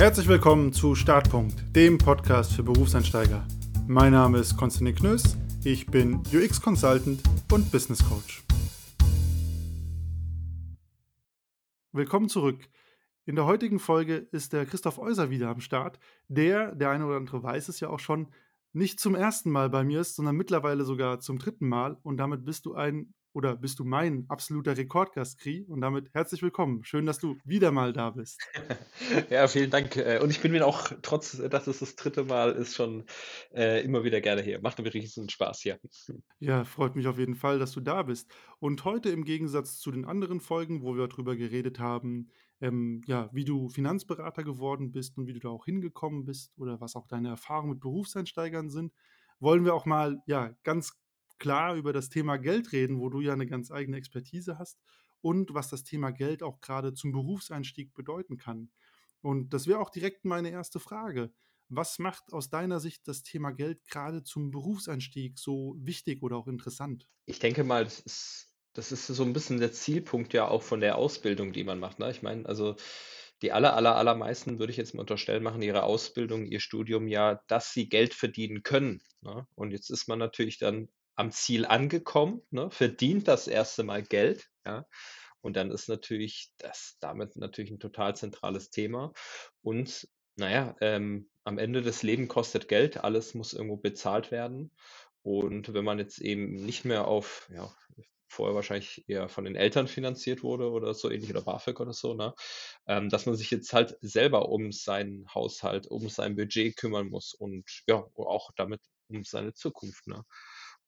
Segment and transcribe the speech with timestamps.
[0.00, 3.44] Herzlich willkommen zu Startpunkt, dem Podcast für Berufseinsteiger.
[3.88, 8.44] Mein Name ist Konstantin Knöss, ich bin UX Consultant und Business Coach.
[11.90, 12.68] Willkommen zurück.
[13.24, 17.16] In der heutigen Folge ist der Christoph Euser wieder am Start, der, der eine oder
[17.16, 18.28] andere weiß es ja auch schon,
[18.72, 21.98] nicht zum ersten Mal bei mir ist, sondern mittlerweile sogar zum dritten Mal.
[22.04, 25.64] Und damit bist du ein oder bist du mein absoluter Rekordgast, Kri.
[25.68, 26.82] Und damit herzlich willkommen.
[26.82, 28.40] Schön, dass du wieder mal da bist.
[29.30, 29.96] Ja, vielen Dank.
[29.96, 33.04] Äh, und ich bin mir auch, trotz dass es das dritte Mal ist, schon
[33.54, 34.60] äh, immer wieder gerne hier.
[34.60, 35.78] Macht mir riesen Spaß hier.
[36.40, 38.30] Ja, freut mich auf jeden Fall, dass du da bist.
[38.58, 42.30] Und heute im Gegensatz zu den anderen Folgen, wo wir darüber geredet haben,
[42.60, 46.80] ähm, ja, wie du Finanzberater geworden bist und wie du da auch hingekommen bist oder
[46.80, 48.92] was auch deine Erfahrungen mit Berufseinsteigern sind,
[49.38, 50.98] wollen wir auch mal ja ganz
[51.38, 54.78] klar über das Thema Geld reden, wo du ja eine ganz eigene Expertise hast
[55.20, 58.70] und was das Thema Geld auch gerade zum Berufseinstieg bedeuten kann.
[59.20, 61.32] Und das wäre auch direkt meine erste Frage.
[61.68, 66.46] Was macht aus deiner Sicht das Thema Geld gerade zum Berufseinstieg so wichtig oder auch
[66.46, 67.08] interessant?
[67.26, 70.80] Ich denke mal, das ist das ist so ein bisschen der Zielpunkt ja auch von
[70.80, 72.12] der Ausbildung, die man macht, ne?
[72.12, 72.76] Ich meine, also,
[73.42, 77.40] die aller, aller, allermeisten, würde ich jetzt mal unterstellen, machen ihre Ausbildung, ihr Studium ja,
[77.48, 79.46] dass sie Geld verdienen können, ne?
[79.56, 82.70] Und jetzt ist man natürlich dann am Ziel angekommen, ne?
[82.70, 84.86] Verdient das erste Mal Geld, ja?
[85.40, 89.12] Und dann ist natürlich das damit natürlich ein total zentrales Thema.
[89.62, 94.72] Und naja, ähm, am Ende des Lebens kostet Geld, alles muss irgendwo bezahlt werden.
[95.22, 97.72] Und wenn man jetzt eben nicht mehr auf, ja,
[98.30, 102.14] vorher wahrscheinlich eher von den Eltern finanziert wurde oder so ähnlich oder BAföG oder so,
[102.14, 102.34] ne?
[102.86, 107.34] Ähm, dass man sich jetzt halt selber um seinen Haushalt, um sein Budget kümmern muss
[107.34, 110.24] und ja, auch damit um seine Zukunft, ne?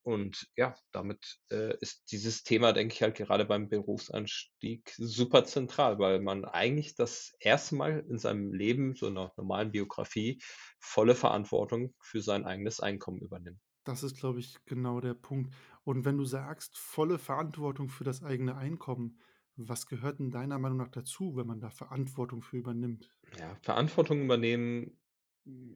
[0.03, 5.99] Und ja, damit äh, ist dieses Thema, denke ich, halt gerade beim Berufsanstieg super zentral,
[5.99, 10.41] weil man eigentlich das erste Mal in seinem Leben, so einer normalen Biografie,
[10.79, 13.61] volle Verantwortung für sein eigenes Einkommen übernimmt.
[13.85, 15.55] Das ist, glaube ich, genau der Punkt.
[15.85, 19.19] Und wenn du sagst, volle Verantwortung für das eigene Einkommen,
[19.57, 23.13] was gehört denn deiner Meinung nach dazu, wenn man da Verantwortung für übernimmt?
[23.39, 24.99] Ja, Verantwortung übernehmen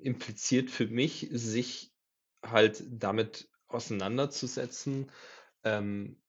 [0.00, 1.93] impliziert für mich, sich
[2.43, 5.10] halt damit auseinanderzusetzen,
[5.64, 6.22] ähm,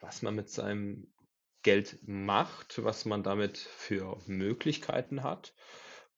[0.00, 1.12] was man mit seinem
[1.62, 5.54] Geld macht, was man damit für Möglichkeiten hat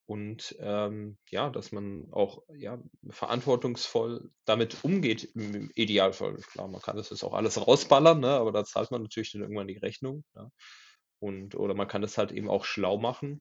[0.06, 6.36] und, ähm, ja, dass man auch, ja, verantwortungsvoll damit umgeht im Idealfall.
[6.36, 9.42] Klar, man kann das jetzt auch alles rausballern, ne, aber da zahlt man natürlich dann
[9.42, 10.50] irgendwann die Rechnung, ja.
[11.18, 13.40] Und oder man kann das halt eben auch schlau machen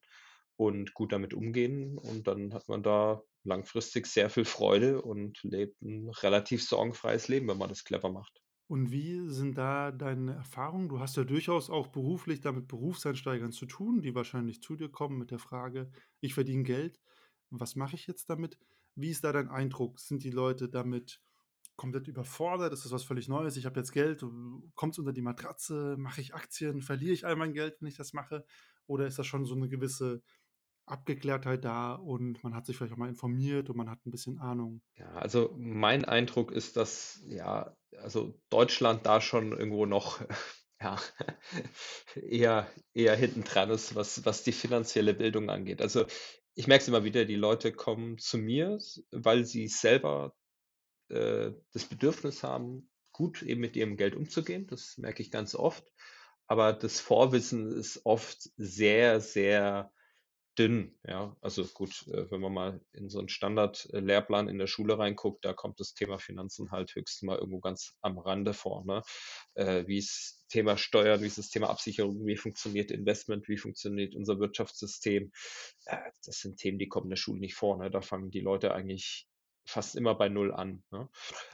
[0.58, 5.82] und gut damit umgehen und dann hat man da langfristig sehr viel Freude und lebt
[5.82, 8.42] ein relativ sorgenfreies Leben, wenn man das clever macht.
[8.68, 10.90] Und wie sind da deine Erfahrungen?
[10.90, 14.90] Du hast ja durchaus auch beruflich da mit Berufseinsteigern zu tun, die wahrscheinlich zu dir
[14.90, 17.00] kommen mit der Frage: „Ich verdiene Geld,
[17.52, 18.58] was mache ich jetzt damit?“
[18.96, 20.00] Wie ist da dein Eindruck?
[20.00, 21.22] Sind die Leute damit
[21.76, 22.74] komplett überfordert?
[22.74, 23.56] Ist das was völlig Neues?
[23.58, 24.24] „Ich habe jetzt Geld,
[24.76, 25.96] kommt es unter die Matratze?
[26.00, 26.82] Mache ich Aktien?
[26.82, 28.46] Verliere ich all mein Geld, wenn ich das mache?“
[28.88, 30.24] Oder ist da schon so eine gewisse
[30.86, 34.40] Abgeklärtheit da und man hat sich vielleicht auch mal informiert und man hat ein bisschen
[34.40, 34.82] Ahnung?
[34.98, 40.22] Ja, also mein Eindruck ist, dass ja, also Deutschland da schon irgendwo noch
[40.82, 40.98] ja,
[42.16, 45.82] eher, eher hinten dran ist, was, was die finanzielle Bildung angeht.
[45.82, 46.06] Also
[46.54, 48.80] ich merke es immer wieder, die Leute kommen zu mir,
[49.12, 50.36] weil sie selber
[51.10, 54.68] äh, das Bedürfnis haben, gut eben mit ihrem Geld umzugehen.
[54.68, 55.92] Das merke ich ganz oft.
[56.48, 59.92] Aber das Vorwissen ist oft sehr, sehr
[60.58, 61.36] dünn, ja.
[61.42, 65.54] Also gut, äh, wenn man mal in so einen Standardlehrplan in der Schule reinguckt, da
[65.54, 69.02] kommt das Thema Finanzen halt höchstens mal irgendwo ganz am Rande vor, ne?
[69.56, 74.16] Äh, wie ist Thema Steuern, wie ist das Thema Absicherung, wie funktioniert Investment, wie funktioniert
[74.16, 75.32] unser Wirtschaftssystem?
[75.86, 77.90] Äh, das sind Themen, die kommen in der Schule nicht vor, ne?
[77.92, 79.28] Da fangen die Leute eigentlich
[79.66, 81.10] fast immer bei Null an, ne?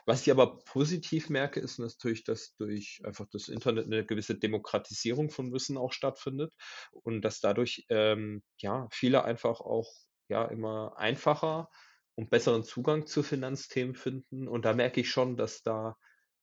[0.05, 5.29] Was ich aber positiv merke, ist natürlich, dass durch einfach das Internet eine gewisse Demokratisierung
[5.31, 6.53] von Wissen auch stattfindet
[6.91, 9.89] und dass dadurch, ähm, ja, viele einfach auch,
[10.29, 11.69] ja, immer einfacher
[12.16, 14.47] und besseren Zugang zu Finanzthemen finden.
[14.47, 15.97] Und da merke ich schon, dass da,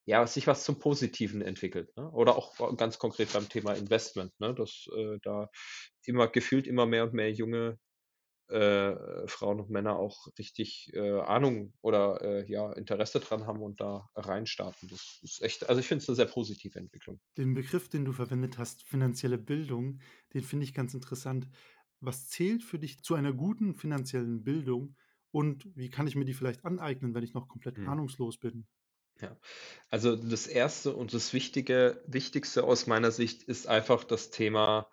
[0.06, 2.10] ja, sich was zum Positiven entwickelt, ne?
[2.10, 5.48] Oder auch ganz konkret beim Thema Investment, ne, dass, äh, da
[6.06, 7.78] immer gefühlt immer mehr und mehr junge
[8.50, 13.80] äh, Frauen und Männer auch richtig äh, Ahnung oder äh, ja, Interesse dran haben und
[13.80, 14.88] da reinstarten.
[14.88, 17.20] Das ist echt, also ich finde es eine sehr positive Entwicklung.
[17.38, 20.00] Den Begriff, den du verwendet hast, finanzielle Bildung,
[20.34, 21.48] den finde ich ganz interessant.
[22.00, 24.96] Was zählt für dich zu einer guten finanziellen Bildung
[25.30, 27.86] und wie kann ich mir die vielleicht aneignen, wenn ich noch komplett Hm.
[27.86, 28.66] ahnungslos bin?
[29.20, 29.36] Ja,
[29.90, 34.88] also das erste und das Wichtige, Wichtigste aus meiner Sicht ist einfach das Thema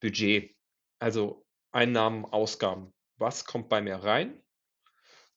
[0.00, 0.56] Budget.
[0.98, 2.92] Also Einnahmen, Ausgaben.
[3.16, 4.42] was kommt bei mir rein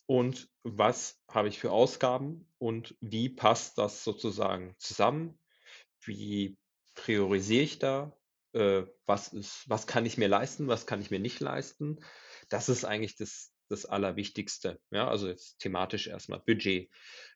[0.05, 5.37] und was habe ich für Ausgaben und wie passt das sozusagen zusammen?
[6.01, 6.57] Wie
[6.95, 8.17] priorisiere ich da?
[8.53, 11.99] Äh, was ist was kann ich mir leisten, was kann ich mir nicht leisten?
[12.49, 16.89] Das ist eigentlich das das Allerwichtigste, ja, also jetzt thematisch erstmal Budget.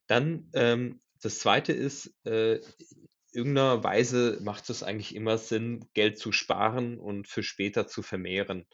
[0.07, 2.59] Dann, ähm, das Zweite ist, äh,
[3.37, 8.65] irgendeiner Weise macht es eigentlich immer Sinn, Geld zu sparen und für später zu vermehren.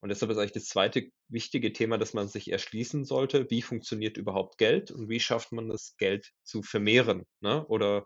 [0.00, 3.50] Und deshalb ist eigentlich das zweite wichtige Thema, das man sich erschließen sollte.
[3.50, 7.26] Wie funktioniert überhaupt Geld und wie schafft man es, Geld zu vermehren?
[7.40, 7.66] Ne?
[7.66, 8.04] Oder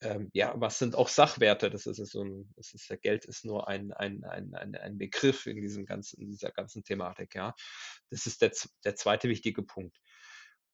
[0.00, 1.70] ähm, ja, was sind auch Sachwerte?
[1.70, 5.46] Das ist so ein, das ist Geld ist nur ein, ein, ein, ein, ein Begriff
[5.46, 7.54] in diesem ganzen, in dieser ganzen Thematik, ja.
[8.10, 8.52] Das ist der,
[8.84, 9.96] der zweite wichtige Punkt.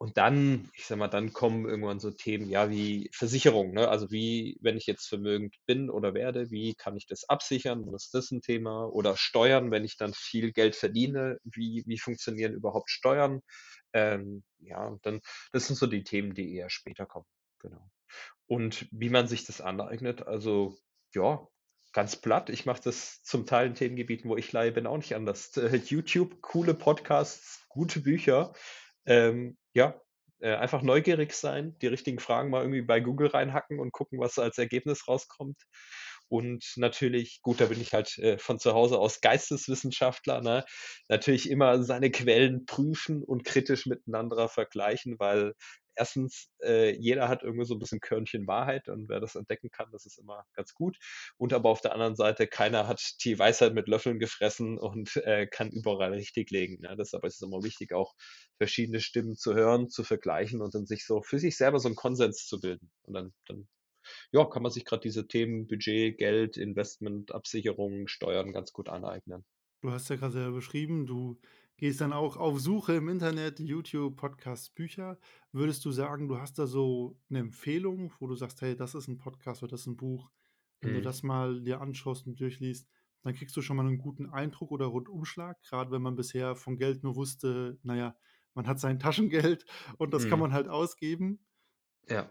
[0.01, 3.91] Und dann, ich sag mal, dann kommen irgendwann so Themen, ja, wie Versicherung, ne?
[3.91, 7.85] Also wie, wenn ich jetzt vermögend bin oder werde, wie kann ich das absichern?
[7.93, 8.87] Was ist das ein Thema?
[8.87, 13.43] Oder Steuern, wenn ich dann viel Geld verdiene, wie, wie funktionieren überhaupt Steuern?
[13.93, 15.21] Ähm, ja, dann,
[15.53, 17.27] das sind so die Themen, die eher später kommen.
[17.59, 17.91] Genau.
[18.47, 20.79] Und wie man sich das aneignet, also
[21.15, 21.47] ja,
[21.93, 22.49] ganz platt.
[22.49, 25.53] Ich mache das zum Teil in Themengebieten, wo ich leihe bin, auch nicht anders.
[25.91, 28.55] YouTube, coole Podcasts, gute Bücher.
[29.05, 30.01] Ähm, ja,
[30.41, 34.39] äh, einfach neugierig sein, die richtigen Fragen mal irgendwie bei Google reinhacken und gucken, was
[34.39, 35.57] als Ergebnis rauskommt.
[36.31, 40.65] Und natürlich, gut, da bin ich halt äh, von zu Hause aus Geisteswissenschaftler, ne?
[41.09, 45.55] Natürlich immer seine Quellen prüfen und kritisch miteinander vergleichen, weil
[45.97, 49.91] erstens, äh, jeder hat irgendwie so ein bisschen Körnchen Wahrheit und wer das entdecken kann,
[49.93, 50.97] das ist immer ganz gut.
[51.37, 55.47] Und aber auf der anderen Seite, keiner hat die Weisheit mit Löffeln gefressen und äh,
[55.49, 56.81] kann überall richtig legen.
[56.81, 56.97] Ne?
[56.97, 58.15] Deshalb ist es immer wichtig, auch
[58.57, 61.97] verschiedene Stimmen zu hören, zu vergleichen und dann sich so für sich selber so einen
[61.97, 62.91] Konsens zu bilden.
[63.03, 63.69] Und dann, dann
[64.33, 69.45] ja, kann man sich gerade diese Themen Budget, Geld, Investment, Absicherung, Steuern ganz gut aneignen.
[69.83, 71.41] Du hast ja gerade selber beschrieben, du
[71.79, 75.19] gehst dann auch auf Suche im Internet, YouTube, Podcasts, Bücher.
[75.53, 79.09] Würdest du sagen, du hast da so eine Empfehlung, wo du sagst: „Hey, das ist
[79.09, 80.31] ein Podcast oder das ist ein Buch.
[80.83, 81.01] Wenn du Mhm.
[81.01, 82.89] das mal dir anschaust und durchliest,
[83.23, 86.77] dann kriegst du schon mal einen guten Eindruck oder Rundumschlag“, Gerade wenn man bisher von
[86.77, 88.17] Geld nur wusste, na ja,
[88.55, 89.65] man hat sein Taschengeld
[89.99, 90.41] und das kann Mhm.
[90.41, 91.41] man halt ausgeben.
[92.09, 92.31] Ja.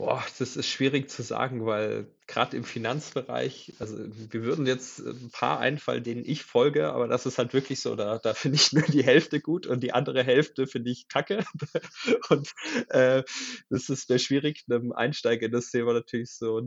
[0.00, 5.28] Boah, das ist schwierig zu sagen, weil gerade im Finanzbereich, also wir würden jetzt ein
[5.30, 8.72] paar einfallen, denen ich folge, aber das ist halt wirklich so, da, da finde ich
[8.72, 11.44] nur die Hälfte gut und die andere Hälfte finde ich kacke.
[12.30, 12.50] Und
[12.88, 13.24] äh,
[13.68, 16.62] das ist sehr schwierig, einem Einsteiger in das Thema natürlich so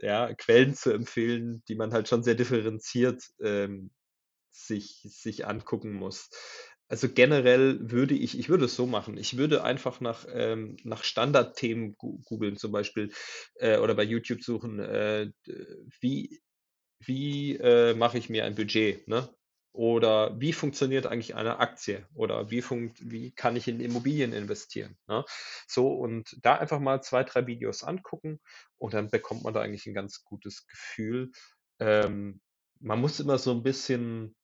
[0.00, 3.92] ja, Quellen zu empfehlen, die man halt schon sehr differenziert ähm,
[4.50, 6.28] sich sich angucken muss.
[6.94, 9.16] Also, generell würde ich ich würde es so machen.
[9.18, 13.10] Ich würde einfach nach, ähm nach Standardthemen googeln, zum Beispiel,
[13.56, 15.32] äh, oder bei YouTube suchen, äh,
[16.00, 16.40] wie
[17.00, 19.28] wie, äh, mache ich mir ein Budget, ne?
[19.72, 22.06] Oder wie funktioniert eigentlich eine Aktie?
[22.14, 25.24] Oder wie funkt wie kann ich in Immobilien investieren, ne?
[25.68, 28.40] So, und da einfach mal 2 3 Videos angucken
[28.78, 31.32] und dann bekommt man da eigentlich ein ganz gutes Gefühl.
[31.80, 32.40] Ähm,
[32.80, 34.36] man muss immer so ein bisschen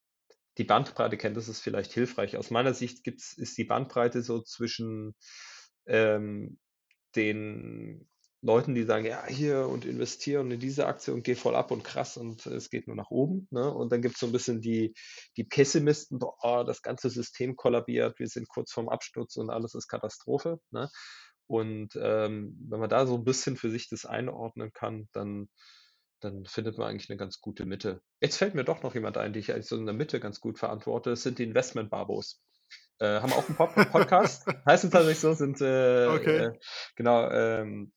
[0.61, 2.37] die Bandbreite kennt, das ist vielleicht hilfreich.
[2.37, 5.15] Aus meiner Sicht gibt's ist die Bandbreite so zwischen,
[5.85, 6.59] ähm,
[7.15, 8.07] den
[8.41, 11.71] Leuten, die sagen: „Ja, hier und investiere und in diese Aktie und gehe voll ab
[11.71, 13.71] und krass und es geht nur nach oben“, ne?
[13.73, 14.93] Und dann gibt's so ein bisschen die
[15.37, 19.87] die Pessimisten: „Boah, das ganze System kollabiert, wir sind kurz vorm Absturz und alles ist
[19.87, 20.89] Katastrophe“, ne?
[21.47, 25.49] Und, ähm, wenn man da so ein bisschen für sich das einordnen kann, dann
[26.21, 28.01] dann findet man eigentlich eine ganz gute Mitte.
[28.21, 30.39] Jetzt fällt mir doch noch jemand ein, die ich eigentlich so in der Mitte ganz
[30.39, 31.09] gut verantworte.
[31.11, 32.41] Das sind die Investment-Babos.
[32.99, 36.37] Äh, haben auch einen Pod Podcast, heißen tatsächlich so, sind, äh, Okay.
[36.37, 36.51] äh,
[36.95, 37.91] genau, ähm,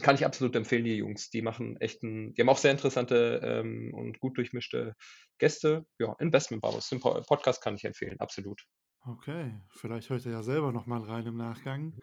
[0.00, 1.30] kann ich absolut empfehlen, die Jungs.
[1.30, 4.94] Die machen echt 'n die haben auch sehr interessante, ähm, und gut durchmischte
[5.38, 5.84] Gäste.
[5.98, 8.62] Ja, Investment Babos, den Po Podcast kann ich empfehlen, absolut.
[9.08, 11.94] Okay, vielleicht hört er ja selber noch mal rein im Nachgang,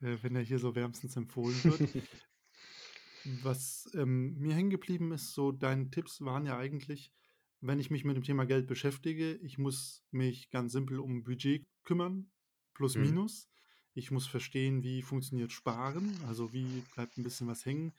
[0.00, 1.80] äh, wenn er hier so wärmstens empfohlen wird.
[3.24, 7.12] Was, ähm, mir hängen geblieben ist, so deine Tipps waren ja eigentlich,
[7.60, 11.66] wenn ich mich mit dem Thema Geld beschäftige, ich muss mich ganz simpel um Budget
[11.84, 12.30] kümmern,
[12.74, 13.48] plus Mhm, minus.
[13.92, 17.92] Ich muss verstehen, wie funktioniert Sparen, also wie bleibt ein bisschen was hängen.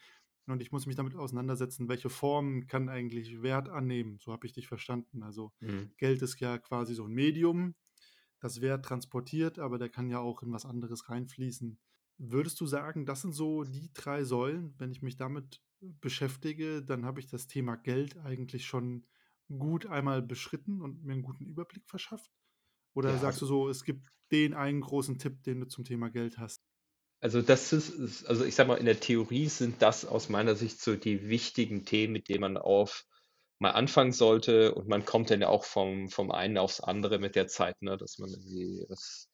[0.47, 4.17] Und ich muss mich damit auseinandersetzen, welche Form kann eigentlich Wert annehmen.
[4.19, 5.21] So habe ich dich verstanden.
[5.23, 5.91] Also mhm.
[5.97, 7.75] Geld ist ja quasi so ein Medium,
[8.39, 11.79] das Wert transportiert, aber der kann ja auch in was anderes reinfließen.
[12.23, 17.03] Würdest du sagen, das sind so die 3 Säulen, wenn ich mich damit beschäftige, dann
[17.05, 19.07] habe ich das Thema Geld eigentlich schon
[19.49, 22.31] gut einmal beschritten und mir einen guten Überblick verschafft?
[22.93, 26.09] Oder Ja, sagst du so, es gibt den einen großen Tipp, den du zum Thema
[26.09, 26.61] Geld hast?
[27.19, 30.81] also das ist also ich sage mal, in der Theorie sind das aus meiner Sicht
[30.81, 33.05] so die wichtigen Themen, mit denen man auf
[33.59, 37.35] mal anfangen sollte und man kommt dann ja auch vom vom einen aufs andere mit
[37.35, 39.29] der Zeit, ne, dass man irgendwie was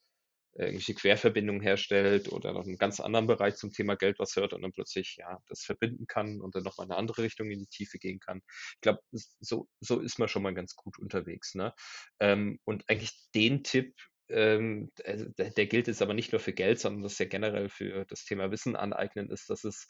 [0.58, 4.62] irgendwelche Querverbindungen herstellt oder noch einen ganz anderen Bereich zum Thema Geld was hört und
[4.62, 7.60] dann plötzlich, ja, das verbinden kann und dann noch mal in 'ne andere Richtung in
[7.60, 8.42] die Tiefe gehen kann.
[8.76, 9.00] Ich glaube,
[9.40, 11.74] so so ist man schon mal ganz gut unterwegs, ne?
[12.20, 13.94] Ähm, und eigentlich den Tipp,
[14.28, 17.26] ähm, also der der gilt jetzt aber nicht nur für Geld, sondern das ist ja
[17.26, 19.88] generell für das Thema Wissen aneignen ist, dass es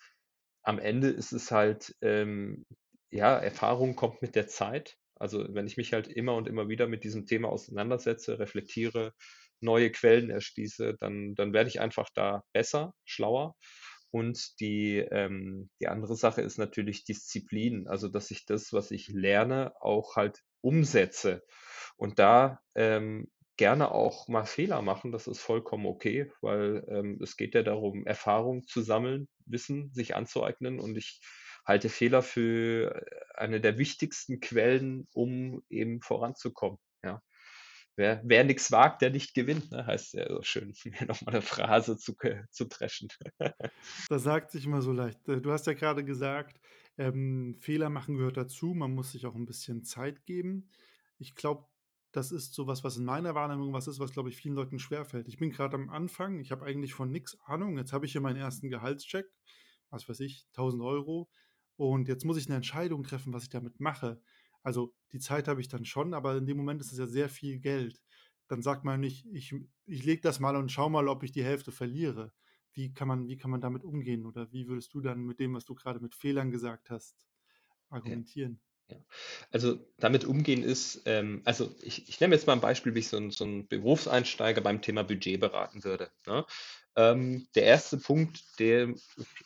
[0.63, 2.67] am Ende ist es halt, ähm,
[3.11, 4.97] ja, Erfahrung kommt mit der Zeit.
[5.17, 9.15] Also, wenn ich mich halt immer und immer wieder mit diesem Thema auseinandersetze, reflektiere,
[9.63, 13.55] neue Quellen erschließe, dann dann werde ich einfach da besser, schlauer.
[14.11, 19.09] Und die, ähm die andere Sache ist natürlich Disziplin, also, dass ich das, was ich
[19.09, 21.45] lerne, auch halt umsetze.
[21.97, 27.37] Und da, ähm, gerne auch mal Fehler machen, das ist vollkommen okay, weil, ähm, es
[27.37, 31.21] geht ja darum, Erfahrung zu sammeln, Wissen sich anzueignen und ich
[31.67, 36.79] halte Fehler für äh, eine der wichtigsten Quellen, um eben voranzukommen.
[37.99, 41.33] Wer wer nix wagt, der nicht gewinnt, ne, heißt ja so schön, mir noch mal
[41.33, 42.15] 'ne Phrase zu
[42.53, 43.09] zu dreschen.
[44.11, 45.29] Das sagt sich immer so leicht.
[45.29, 46.61] Äh, du hast ja grade gesagt,
[46.97, 48.73] ähm, Fehler machen gehört dazu.
[48.75, 50.71] Man muss sich auch 'n bisschen Zeit geben.
[51.19, 51.67] Ich glaube,
[52.11, 54.79] das ist so was, was in meiner Wahrnehmung was ist, was, glaube ich, vielen Leuten
[54.79, 55.29] schwerfällt.
[55.29, 57.77] Ich bin grad am Anfang, ich habe eigentlich von nix Ahnung.
[57.77, 58.71] Jetzt habe ich hier meinen 1.
[58.71, 59.27] Gehaltscheck,
[59.91, 61.29] was weiß ich, 1.000 €,
[61.77, 64.23] und jetzt muss ich 'ne Entscheidung treffen, was ich damit mache.
[64.63, 67.29] Also, die Zeit habe ich dann schon, aber in dem Moment ist es ja sehr
[67.29, 68.03] viel Geld.
[68.49, 69.55] Dann sagt man nicht: „Ich
[69.87, 72.33] ich lege das mal und schaue mal, ob ich die Hälfte verliere.“
[72.73, 75.55] Wie kann man wie kann man damit umgehen oder wie würdest du dann mit dem,
[75.55, 77.27] was du grade mit Fehlern gesagt hast,
[78.05, 78.61] Ja, argumentieren?
[78.91, 78.99] ja.
[79.53, 83.09] Also, damit umgehen ist, ähm also, ich ich nehme jetzt mal 'n Beispiel, wie ich
[83.09, 86.47] so so 'n Berufseinsteiger beim Thema Budget beraten würde, ne?
[86.99, 88.01] Ähm, der 1.
[88.01, 88.93] Punkt, der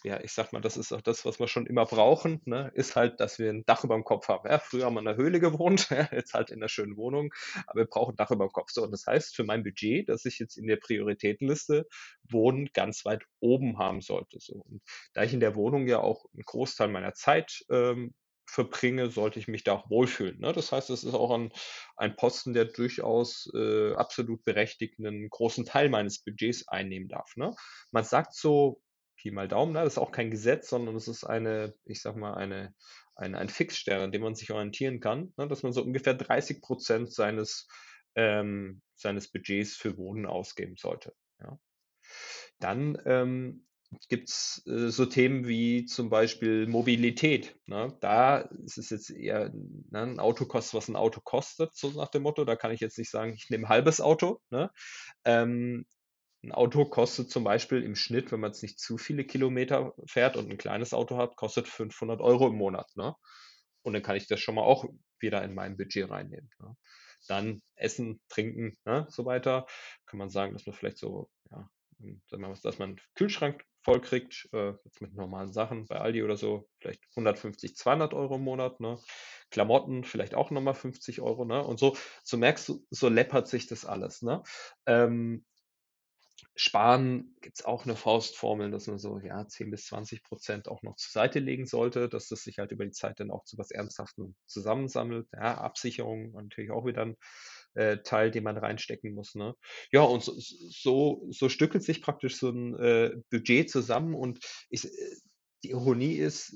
[0.05, 2.97] ja, ich sage mal, das ist auch das, was wir schon immer brauchen, ne, ist
[2.97, 4.49] halt, dass wir 'n Dach überm Kopf haben.
[4.49, 7.31] Ja, früher haben wir in 'ner Höhle gewohnt, ja, jetzt halt in 'ner schönen Wohnung,
[7.67, 8.71] aber wir brauchen 'n Dach überm Kopf.
[8.73, 11.87] So, und das heißt für mein Budget, dass ich jetzt in der Prioritätenliste
[12.31, 14.55] Wohnen ganz weit oben haben sollte, so.
[14.71, 14.81] Und
[15.13, 18.15] da ich in der Wohnung ja auch 'n Großteil meiner Zeit, ähm,
[18.53, 20.53] verbringe, sollte ich mich da auch wohlfühlen, ne?
[20.53, 21.53] Das heißt, das ist auch ein
[21.97, 27.53] ein Posten, der durchaus, äh, absolut berechtigt 'nen großen Teil meines Budgets einnehmen darf, ne?
[27.93, 28.83] Man sagt so,
[29.17, 32.19] Pi mal Daumen, ne, das ist auch kein Gesetz, sondern es ist eine ich sage
[32.21, 32.75] mal, eine
[33.17, 36.61] ein ein Fixstern, an dem man sich orientieren kann, ne, dass man so ungefähr 30
[36.63, 37.69] % seines
[38.17, 41.59] ähm, seines Budgets für Wohnen ausgeben sollte, ja.
[42.61, 43.67] Dann, ähm,
[44.09, 47.97] gibt's, äh, so Themen wie zum Beispiel Mobilität, ne?
[48.01, 49.51] Da ist es jetzt eher,
[49.91, 52.45] ne 'n Auto kostet, was 'n Auto kostet, so nach dem Motto.
[52.45, 54.71] Da kann ich jetzt nicht sagen, ich nehme 'n halbes Auto, ne?
[55.25, 55.87] Ähm,
[56.45, 60.37] 'n Auto kostet zum Beispiel im Schnitt, wenn man jetzt nicht zu viele Kilometer fährt
[60.37, 63.15] und 'n kleines Auto hat, kostet 500 € im Monat, ne?
[63.83, 64.87] Und dann kann ich das schon mal auch
[65.21, 66.77] wieder in mein Budget reinnehmen, ne?
[67.29, 69.67] Dann Essen, Trinken, ne, so weiter.
[70.07, 71.69] Kann man sagen, dass man vielleicht so, ja,
[72.01, 76.37] hm, dass man 'n Kühlschrank voll kriegt, äh, jetzt mit normalen Sachen bei Aldi oder
[76.37, 78.99] so, vielleicht 150, 200 € im Monat, ne?
[79.51, 81.63] Klamotten vielleicht auch noch mal 50 €, ne?
[81.65, 84.43] Und so so merkst du, so läppert sich das alles, ne?
[84.87, 85.45] Ähm
[86.57, 90.97] Sparen gibt's auch 'ne Faustformel, dass man so, ja, 10 bis 20 % auch noch
[90.97, 93.71] zur Seite legen sollte, dass das sich halt über die Zeit dann auch zu was
[93.71, 95.29] Ernsthaftem zusammensammelt.
[95.33, 97.17] Ja, Absicherung natürlich auch wieder 'n,
[97.75, 99.55] äh, Teil, den man reinstecken muss, ne?
[99.93, 104.85] Ja, und so so so stückelt sich praktisch so 'n, äh, Budget zusammen und ich
[104.87, 104.91] äh,
[105.65, 106.55] die Ironie ist,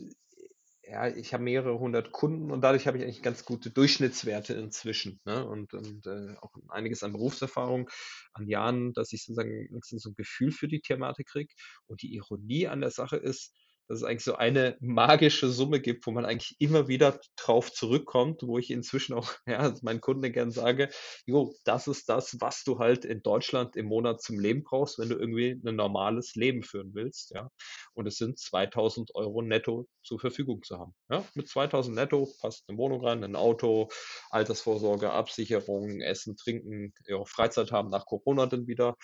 [0.89, 5.21] ja, ich habe mehrere 100 Kunden und dadurch habe ich eigentlich ganz gute Durchschnittswerte inzwischen,
[5.25, 5.47] ne?
[5.47, 7.89] Und und, äh, auch einiges an Berufserfahrung,
[8.33, 11.53] an Jahren, dass ich sozusagen so 'n Gefühl für die Thematik kriege.
[11.87, 13.53] Und die Ironie an der Sache ist,
[13.89, 18.43] dass es eigentlich so eine magische Summe gibt, wo man eigentlich immer wieder drauf zurückkommt,
[18.45, 20.91] wo ich inzwischen auch, ja, meinen Kunden gern sage:
[21.27, 25.09] „Jo, das ist das, was du halt in Deutschland im Monat zum Leben brauchst, wenn
[25.11, 27.51] du irgendwie 'nen normales Leben führen willst“, ja?
[27.95, 31.25] Und es sind 2.000 € netto zur Verfügung zu haben, ja?
[31.35, 33.89] Mit 2.000 netto passt 'ne Wohnung rein, 'nen Auto,
[34.31, 38.97] Altersvorsorge, Absicherung, Essen, Trinken, ja, Freizeit haben nach Corona dann wieder,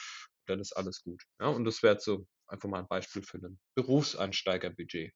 [0.47, 1.49] dann ist alles gut, ja?
[1.49, 5.13] Und das wäre so einfach mal 'n Beispiel für 'nen Berufseinsteigerbudget.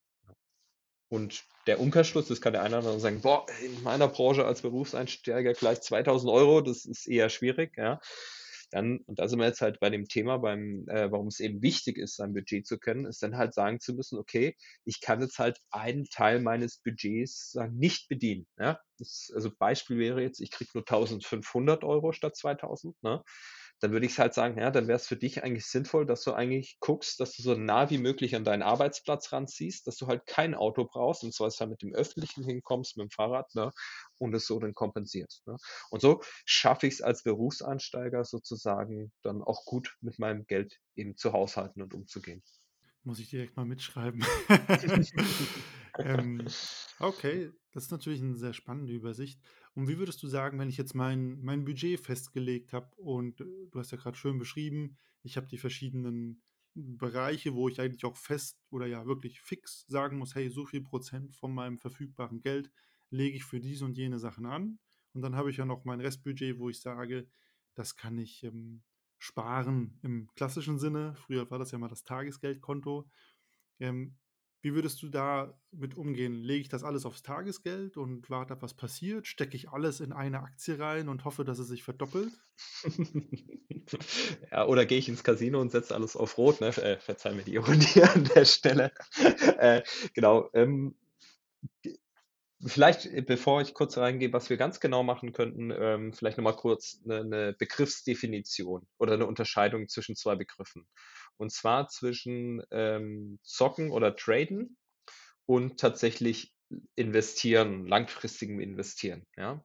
[1.12, 4.62] Und der Umkehrschluss, das kann der eine oder andere sagen: „Boah, in meiner Branche als
[4.62, 8.00] Berufseinsteiger gleich 2.000 €, das ist eher schwierig“, ja?
[8.73, 11.99] Dann und da sind wir jetzt halt bei dem Thema beim äh, warum's eben wichtig
[11.99, 15.38] ist, sein Budget zu kennen, ist dann halt sagen zu müssen: „Okay, ich kann jetzt
[15.38, 18.81] halt einen Teil meines Budgets sagen, nicht bedienen“, ja?
[18.99, 23.23] Das also, Beispiel wäre jetzt, ich kriege nur 1.500 € statt 2.000, ne?
[23.80, 26.33] Dann würde ich halt sagen, ja, dann wäre es für dich eigentlich sinnvoll, dass du
[26.33, 30.26] eigentlich guckst, dass du so nah wie möglich an deinen Arbeitsplatz ranziehst, dass du halt
[30.26, 33.71] kein Auto brauchst, im Zweifelsfall mit dem Öffentlichen hinkommst, mit'm Fahrrad, ne?
[34.18, 35.47] und es so dann kompensierst.
[35.47, 35.56] Ne?
[35.90, 41.16] Und so schaffe ich es als Berufseinsteiger sozusagen dann auch gut mit meinem Geld eben
[41.16, 42.42] zu haushalten und umzugehen.
[43.04, 44.23] Muss ich direkt mal mitschreiben.
[45.99, 46.59] Ähm,
[46.99, 49.40] okay, das ist natürlich 'ne sehr spannende Übersicht.
[49.76, 53.47] Und wie würdest du sagen, wenn ich jetzt mein mein Budget festgelegt habe und, äh,
[53.71, 56.42] du hast ja grad schön beschrieben, ich habe die verschiedenen
[56.75, 60.83] Bereiche, wo ich eigentlich auch fest oder ja wirklich fix sagen muss: „Hey, so viel
[60.83, 62.71] Prozent von meinem verfügbaren Geld
[63.11, 64.78] lege ich für diese und jene Sachen an.“
[65.14, 67.28] Und dann habe ich ja noch mein Restbudget, wo ich sage,
[67.75, 68.83] das kann ich, ähm,
[69.18, 71.14] sparen im klassischen Sinne.
[71.16, 73.09] Früher war das ja mal das Tagesgeldkonto.
[73.80, 74.16] Ähm,
[74.67, 76.43] wie würdest du damit umgehen?
[76.43, 79.29] Lege ich das alles aufs Tagesgeld und warte was passiert?
[79.29, 82.33] Stecke ich alles in eine Aktie rein und hoffe, dass es sich verdoppelt?
[84.51, 86.77] Ja, oder gehe ich ins Casino und setze alles auf Rot, ne?
[86.79, 88.91] Äh, verzeih mir die Ironie an der Stelle.
[89.59, 89.83] Äh,
[90.13, 90.97] genau, ähm,
[92.67, 96.45] vielleicht, äh, bevor ich kurz reingehe, was wir ganz genau machen könnten, ähm, vielleicht noch
[96.45, 100.87] mal kurz 'ne 'ne Begriffsdefinition oder 'ne Unterscheidung zwischen 2 Begriffen.
[101.39, 104.77] Und zwar zwischen, ähm, Zocken oder Traden
[105.47, 106.55] und tatsächlich
[106.97, 109.65] investieren, langfristigem Investieren, ja?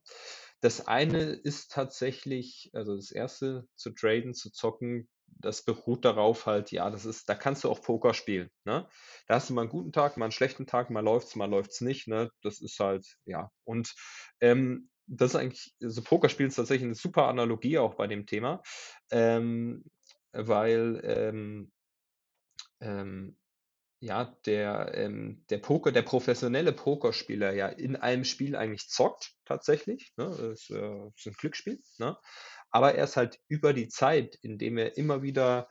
[0.61, 6.71] Das eine ist tatsächlich also, das erste zu traden, zu zocken, das beruht darauf halt
[6.71, 8.87] ja, das ist da kannst du auch Poker spielen, ne?
[9.27, 11.81] Da hast du mal 'n guten Tag, mal 'n schlechten Tag, mal läuft's, mal läuft's
[11.81, 12.31] nicht, ne?
[12.43, 13.51] Das ist halt ja.
[13.65, 13.95] Und,
[14.41, 18.61] ähm, das ist eigentlich so Pokerspielen ist tatsächlich 'ne super Analogie auch bei dem Thema,
[19.11, 19.85] ähm,
[20.33, 21.71] weil, ähm
[22.81, 23.37] ähm,
[24.01, 30.13] ja, der, ähm der Poker der professionelle Pokerspieler ja in einem Spiel eigentlich zockt tatsächlich,
[30.17, 30.25] ne?
[30.53, 32.17] Ist, äh ist 'n Glücksspiel, ne?
[32.71, 35.67] Aber er ist halt über die Zeit, indem er immer wieder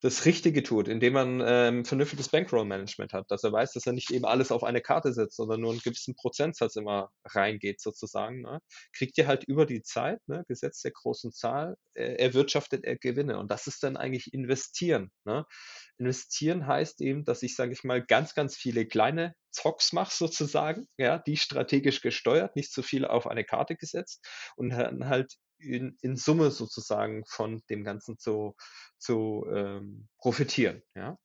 [0.00, 4.10] das Richtige tut, indem man, ähm, vernünftiges Bankroll-Management hat, dass er weiß, dass er nicht
[4.10, 8.58] eben alles auf eine Karte setzt, sondern nur 'n gewissen Prozentsatz immer reingeht sozusagen, ne?
[8.96, 13.38] Kriegt er halt über die Zeit, ne, Gesetz der großen Zahl, äh, erwirtschaftet er Gewinne.
[13.38, 15.46] Und das ist dann eigentlich Investieren, ne?
[15.98, 20.86] Investieren heißt eben, dass ich, sage ich mal, ganz, ganz viele kleine Zocks mache sozusagen,
[20.98, 25.96] ja, die strategisch gesteuert, nicht zu viel auf eine Karte gesetzt und dann halt in
[26.02, 28.56] in Summe sozusagen von dem Ganzen zu
[28.98, 31.18] zu, ähm, profitieren, ja?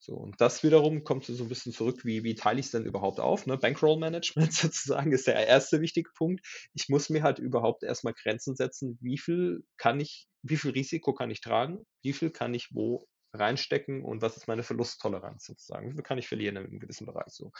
[0.00, 2.84] So, und das wiederum kommt so so 'n bisschen zurück, wie wie teile ich's denn
[2.86, 3.58] überhaupt auf, ne?
[3.58, 6.46] Bankroll-Management sozusagen ist der erste wichtige Punkt.
[6.74, 10.70] Ich muss mir halt überhaupt erst mal Grenzen setzen, wie viel kann ich wie viel
[10.72, 11.84] Risiko kann ich tragen?
[12.02, 15.88] Wie viel kann ich wo reinstecken und was ist meine Verlusttoleranz sozusagen?
[15.90, 17.52] Wie viel kann ich verlieren in 'nem gewissen Bereich so?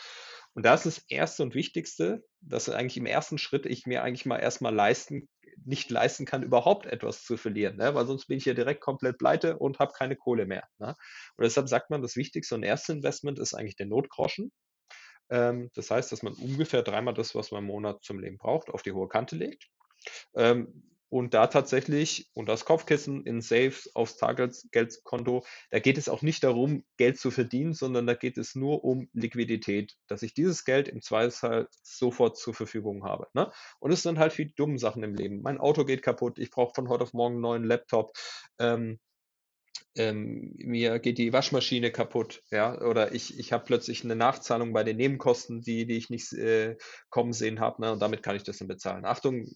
[0.55, 4.27] Und das ist das Erste und Wichtigste, dass eigentlich im ersten Schritt ich mir eigentlich
[4.27, 5.29] mal erst mal leisten
[5.65, 7.95] nicht leisten kann, überhaupt etwas zu verlieren, ne?
[7.95, 10.89] Weil sonst bin ich ja direkt komplett pleite und habe keine Kohle mehr, ne?
[11.37, 14.53] Und deshalb sagt man, das Wichtigste und erste Investment ist eigentlich der Notgroschen.
[15.31, 18.71] Ähm, das heißt, dass man ungefähr dreimal das, was man im Monat zum Leben braucht,
[18.71, 19.69] auf die hohe Kante legt.
[20.37, 26.23] Ähm, und da tatsächlich und das Kopfkissen in Safes aufs Tagesgeldkonto, da geht es auch
[26.23, 30.65] nicht darum, Geld zu verdienen, sondern da geht es nur um Liquidität, dass ich dieses
[30.65, 33.51] Geld im Zweifelsfall sofort zur Verfügung habe, ne?
[33.81, 35.43] Und es sind halt die dummen Sachen im Leben.
[35.43, 38.13] Mein Auto geht kaputt, ich brauche von heute auf morgen 'n neuen Laptop,
[38.59, 38.99] ähm
[39.97, 44.85] ähm, mir geht die Waschmaschine kaputt, ja, oder ich ich habe plötzlich 'ne Nachzahlung bei
[44.85, 46.77] den Nebenkosten, die die ich nicht äh,
[47.11, 49.05] kommen sehen habe, ne, und damit kann ich das dann bezahlen.
[49.07, 49.47] Achtung,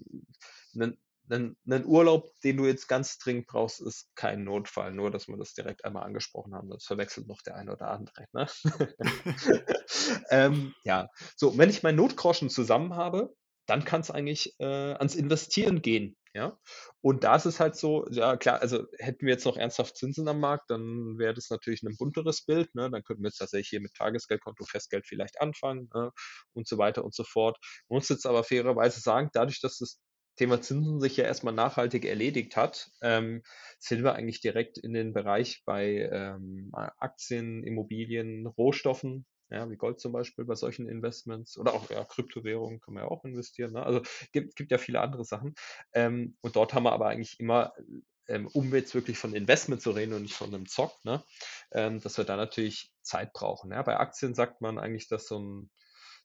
[0.75, 0.99] 'nen
[1.33, 5.37] 'nen 'nen Urlaub, den du jetzt ganz dringend brauchst, ist kein Notfall, nur dass wir
[5.39, 6.71] das direkt einmal angesprochen haben.
[6.71, 8.49] Das verwechselt noch der eine oder andere, ne?
[10.31, 13.35] Ähm, ja, so, wenn ich meinen Notgroschen zusammen habe,
[13.67, 16.59] dann kann's eigentlich, äh, ans Investieren gehen, ja?
[17.03, 20.29] Und da ist es halt so, ja klar, also hätten wir jetzt noch ernsthaft Zinsen
[20.29, 22.91] am Markt, dann wäre das natürlich 'nen bunteres Bild, ne?
[22.91, 26.11] Dann könnten wir jetzt tatsächlich hier mit Tagesgeldkonto, Festgeld vielleicht anfangen, ne,
[26.55, 27.59] und so weiter und so fort.
[27.89, 30.01] Man muss jetzt aber fairerweise sagen, dadurch, dass das
[30.37, 33.43] Thema Zinsen sich ja erst mal nachhaltig erledigt hat, ähm,
[33.79, 40.01] sind wir eigentlich direkt in den Bereich bei, ähm, Aktien, Immobilien, Rohstoffen, ja, wie Gold
[40.01, 43.85] zum Beispiel bei solchen Investments oder auch, ja, Kryptowährungen kann man ja auch investieren, ne?
[43.85, 44.01] Also,
[44.33, 45.55] gibt gibt ja viele andere Sachen.
[45.93, 47.75] Ähm, und dort haben wir aber eigentlich immer,
[48.29, 51.23] ähm, um jetzt wirklich von Investment zu reden und nicht von 'nem Zock, ne,
[51.73, 53.83] ähm, dass wir da natürlich Zeit brauchen, ja?
[53.83, 55.71] Bei Aktien sagt man eigentlich, dass so 'n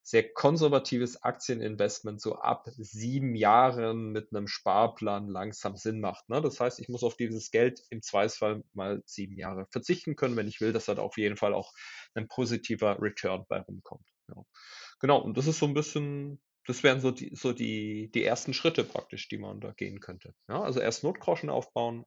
[0.10, 6.42] sehr konservatives Aktieninvestment so ab 7 Jahren mit 'nem Sparplan langsam Sinn macht, ne?
[6.42, 10.48] Das heißt, ich muss auf dieses Geld im Zweifelsfall mal 7 Jahre verzichten können, wenn
[10.48, 11.74] ich will, dass da auf jeden Fall auch
[12.16, 14.44] 'nen positiver Return bei rumkommt, ja.
[15.02, 18.54] Genau, und das ist so 'n bisschen das wären so die so die die ersten
[18.54, 20.62] Schritte praktisch, die man da gehen könnte, ja?
[20.64, 22.06] Also erst Notgroschen aufbauen,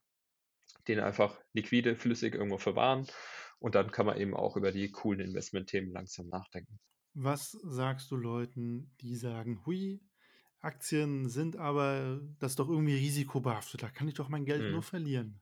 [0.88, 3.06] den einfach liquide, flüssig irgendwo verwahren
[3.60, 6.78] und dann kann man eben auch über die coolen Investmentthemen langsam nachdenken.
[7.16, 10.00] Was sagst du Leuten, die sagen: „Hui,
[10.60, 13.82] Aktien sind aber das ist doch irgendwie risikobehaftet.
[13.82, 14.84] Da kann ich doch mein Geld nur Mhm.
[14.84, 15.40] verlieren.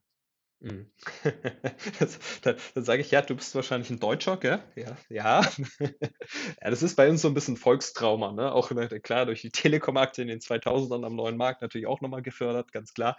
[0.61, 0.91] Mhm.
[2.01, 5.41] Das da dann sage ich: „Ja, du bist wahrscheinlich 'n Deutscher, gell?“ Ja, ja.
[6.63, 8.53] Ja, das ist bei uns so 'n bisschen Volkstrauma, ne?
[8.53, 12.09] Auch, ne, klar, durch die Telekom-Aktie in den 2000ern am neuen Markt natürlich auch noch
[12.11, 13.17] mal gefördert, ganz klar.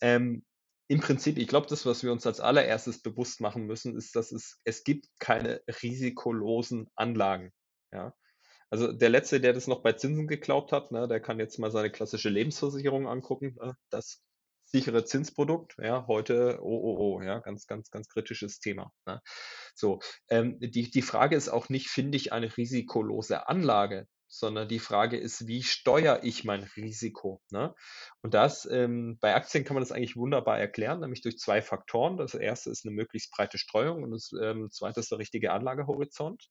[0.00, 0.44] Ähm,
[0.88, 4.30] im Prinzip ich glaube, das, was wir uns als Allererstes bewusst machen müssen, ist, dass
[4.32, 7.52] es es gibt keine risikolosen Anlagen,
[7.96, 8.14] ja?
[8.70, 11.70] Also, der Letzte, der das noch bei Zinsen geglaubt hat, ne, der kann jetzt mal
[11.70, 13.76] seine klassische Lebensversicherung angucken, ne?
[13.90, 14.22] Das
[14.64, 19.20] sichere Zinsprodukt, ja, heute, oh, oh, oh, ja, ganz, ganz, ganz kritisches Thema, ne?
[19.74, 24.78] So, ähm, die die Frage ist auch nicht, finde ich eine risikolose Anlage, sondern die
[24.80, 27.74] Frage ist, wie steuere ich mein Risiko, ne?
[28.22, 32.16] Und das, ähm bei Aktien kann man das eigentlich wunderbar erklären, nämlich durch 2 Faktoren.
[32.16, 36.48] Das erste ist 'ne möglichst breite Streuung und das, ähm, zweite ist der richtige Anlagehorizont.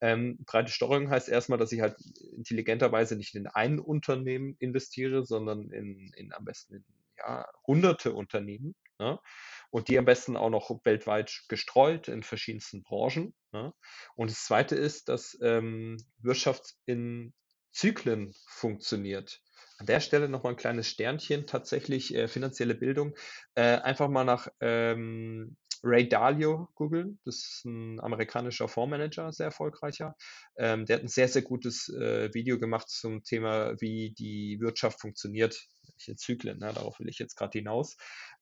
[0.00, 1.96] Ähm, breite Streuung heißt erst mal, dass ich halt
[2.36, 6.84] intelligenterweise nicht in ein Unternehmen investiere, sondern in in am besten in,
[7.18, 9.18] ja, hunderte Unternehmen, ne?
[9.70, 13.72] Und die am besten auch noch weltweit gestreut in verschiedensten Branchen, ne?
[14.16, 17.34] Und das Zweite ist, dass, ähm, Wirtschaft in
[17.72, 19.42] Zyklen funktioniert.
[19.78, 23.14] An der Stelle noch mal 'n kleines Sternchen tatsächlich, äh, finanzielle Bildung.
[23.54, 27.20] Äh, einfach mal nach, ähm, Ray Dalio googeln.
[27.26, 30.16] Das ist 'n amerikanischer Fondsmanager, sehr erfolgreicher.
[30.56, 35.00] Ähm, der hat 'n sehr, sehr gutes, äh, Video gemacht zum Thema, wie die Wirtschaft
[35.00, 36.72] funktioniert, welche Zyklen, ne?
[36.74, 37.96] Darauf will ich jetzt grad hinaus.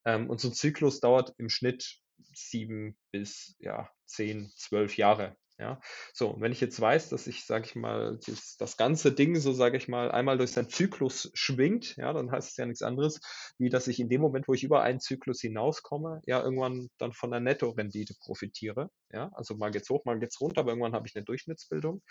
[0.04, 1.98] Ähm, und so 'n Zyklus dauert im Schnitt
[2.34, 5.80] 7 bis, ja, 10, 12 Jahre, ja?
[6.12, 9.36] So, und wenn ich jetzt weiß, dass ich, sage ich mal, das das ganze Ding
[9.36, 12.82] so, sage ich mal, einmal durch seinen Zyklus schwingt, ja, dann heißt es ja nix
[12.82, 13.20] anderes,
[13.58, 17.12] wie dass ich in dem Moment, wo ich über einen Zyklus hinauskomme, ja, irgendwann dann
[17.12, 19.30] von der Nettorendite profitiere, ja?
[19.34, 22.02] Also, mal geht's hoch, mal geht's runter, aber irgendwann habe ich 'ne Durchschnittsbildung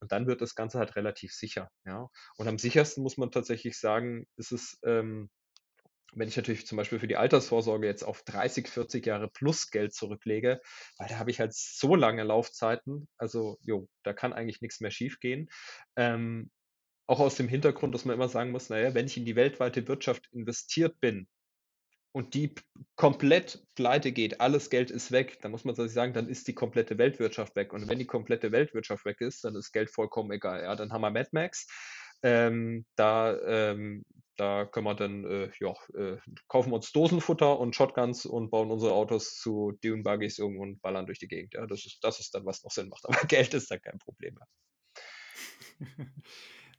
[0.00, 2.08] und dann wird das Ganze halt relativ sicher, ja?
[2.36, 5.30] Und am sichersten muss man tatsächlich sagen, ist es, ähm,
[6.14, 9.92] wenn ich natürlich zum Beispiel für die Altersvorsorge jetzt auf 30, 40 Jahre plus Geld
[9.94, 10.60] zurücklege,
[10.96, 13.08] weil da habe ich halt so lange Laufzeiten.
[13.18, 15.48] Also, jo, da kann eigentlich nix mehr schiefgehen.
[15.96, 16.50] Ähm,
[17.08, 19.36] auch aus dem Hintergrund, dass man immer sagen muss: „Na ja, wenn ich in die
[19.36, 21.28] weltweite Wirtschaft investiert bin
[22.12, 22.54] und die
[22.96, 27.54] komplett pleitegeht, alles Geld ist weg“, dann muss man sagen, dann ist die komplette Weltwirtschaft
[27.56, 27.72] weg.
[27.72, 30.74] Und wenn die komplette Weltwirtschaft weg ist, dann ist Geld vollkommen egal, ja?
[30.74, 31.66] Dann haben wir Mad Max.
[32.22, 34.04] Ähm, da, ähm
[34.38, 36.16] da können wir dann, äh, ja, äh
[36.46, 40.80] kaufen wir uns Dosenfutter und Shotguns und bauen unsere Autos zu Dune Buggys um und
[40.80, 41.66] ballern durch die Gegend, ja?
[41.66, 43.04] Das ist das ist dann, was noch Sinn macht.
[43.04, 44.48] Aber Geld ist da kein Problem mehr.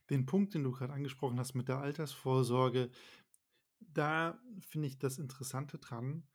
[0.10, 2.90] Den Punkt, den du grad angesprochen hast mit der Altersvorsorge,
[3.82, 6.28] da finde ich das Interessante dran,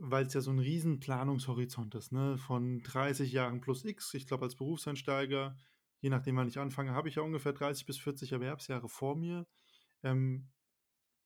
[0.00, 4.14] weil's ja so 'n riesen Planungshorizont ist, ne, von 30 Jahren plus X.
[4.14, 5.56] Ich glaube, als Berufseinsteiger,
[6.00, 9.46] je nachdem, wann ich anfange, habe ich ja ungefähr 30 bis 40 Erwerbsjahre vor mir.
[10.04, 10.50] Ähm,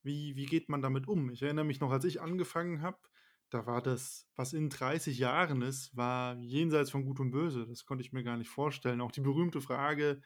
[0.02, 1.30] wie wie geht man damit um?
[1.30, 2.98] Ich erinnere mich noch, als ich angefangen habe,
[3.50, 7.66] da war das, was in 30 Jahren ist, war jenseits von Gut und Böse.
[7.66, 9.00] Das konnte ich mir gar nicht vorstellen.
[9.00, 10.22] Auch die berühmte Frage,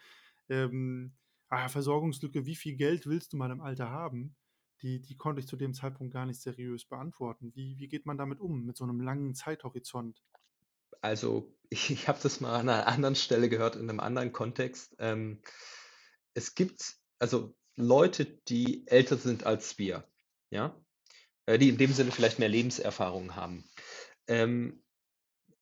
[0.49, 1.17] ähm,
[1.49, 4.37] ah, Versorgungslücke: „Wie viel Geld willst du mal im Alter haben?“
[4.83, 7.55] Die die konnte ich zu dem Zeitpunkt gar nicht seriös beantworten.
[7.55, 10.21] Wie wie geht man damit um, mit so 'nem langen Zeithorizont?
[11.03, 14.95] Also, ich ich habe das mal an 'ner anderen Stelle gehört in 'nem anderen Kontext.
[14.99, 15.43] Ähm,
[16.35, 20.09] es gibt also Leute, die älter sind als wir,
[20.51, 20.81] ja?
[21.47, 23.65] Äh, die in dem Sinne vielleicht mehr Lebenserfahrung haben.
[24.29, 24.85] Ähm,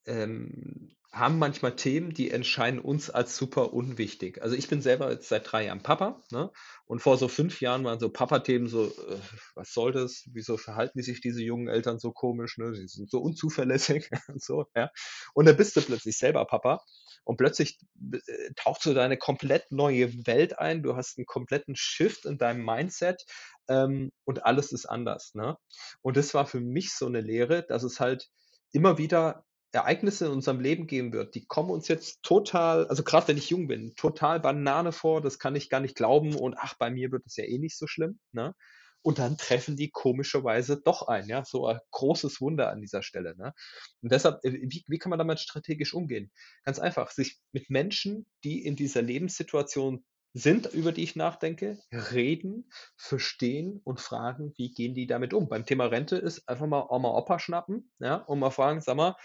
[0.06, 4.42] ähm, haben manchmal Themen, die erscheinen uns als super unwichtig.
[4.42, 6.50] Also, ich bin selber jetzt seit 3 Jahren Papa, ne?
[6.86, 9.18] Und vor so 5 Jahren waren so Papathemen so: „Äh,
[9.54, 10.24] was soll das?
[10.32, 12.74] Wieso verhalten sich diese jungen Eltern so komisch, ne?
[12.74, 14.90] Sie sind so unzuverlässig“ und so, ja?
[15.34, 16.80] Und dann bist du plötzlich selber Papa
[17.24, 17.78] und plötzlich
[18.12, 20.82] äh, taucht so deine komplett neue Welt ein.
[20.82, 23.24] Du hast 'n kompletten Shift in deinem Mindset,
[23.68, 25.56] ähm, und alles ist anders, ne?
[26.02, 28.28] Und das war für mich so 'ne Lehre, dass es halt
[28.72, 33.28] immer wieder Ereignisse in unserem Leben geben wird, die kommen uns jetzt total also grad
[33.28, 36.74] wenn ich jung bin, total Banane vor, das kann ich gar nicht glauben und: „Ach,
[36.78, 38.54] bei mir wird das ja eh nicht so schlimm“, ne?
[39.04, 41.44] Und dann treffen die komischerweise doch ein, ja?
[41.44, 43.52] So ein großes Wunder an dieser Stelle, ne?
[44.00, 46.30] Und deshalb, äh, wie wie kann man damit strategisch umgehen?
[46.64, 50.04] Ganz einfach, sich mit Menschen, die in dieser Lebenssituation
[50.34, 55.48] sind, über die ich nachdenke, reden, verstehen und fragen, wie gehen die damit um?
[55.48, 59.16] Beim Thema Rente ist einfach mal Oma, Opa schnappen, ja, und mal fragen: „Sag mal,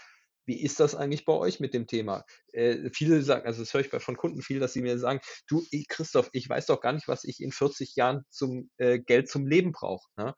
[0.48, 3.82] wie ist das eigentlich bei euch mit dem Thema?“ Äh, viele sagen also, das höre
[3.82, 7.08] ich von Kunden viel, dass sie mir sagen: „Du, Christoph, ich weiß doch gar nicht,
[7.08, 10.34] was ich in 40 Jahren zum äh, Geld zum Leben brauche“, ne?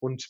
[0.00, 0.28] Und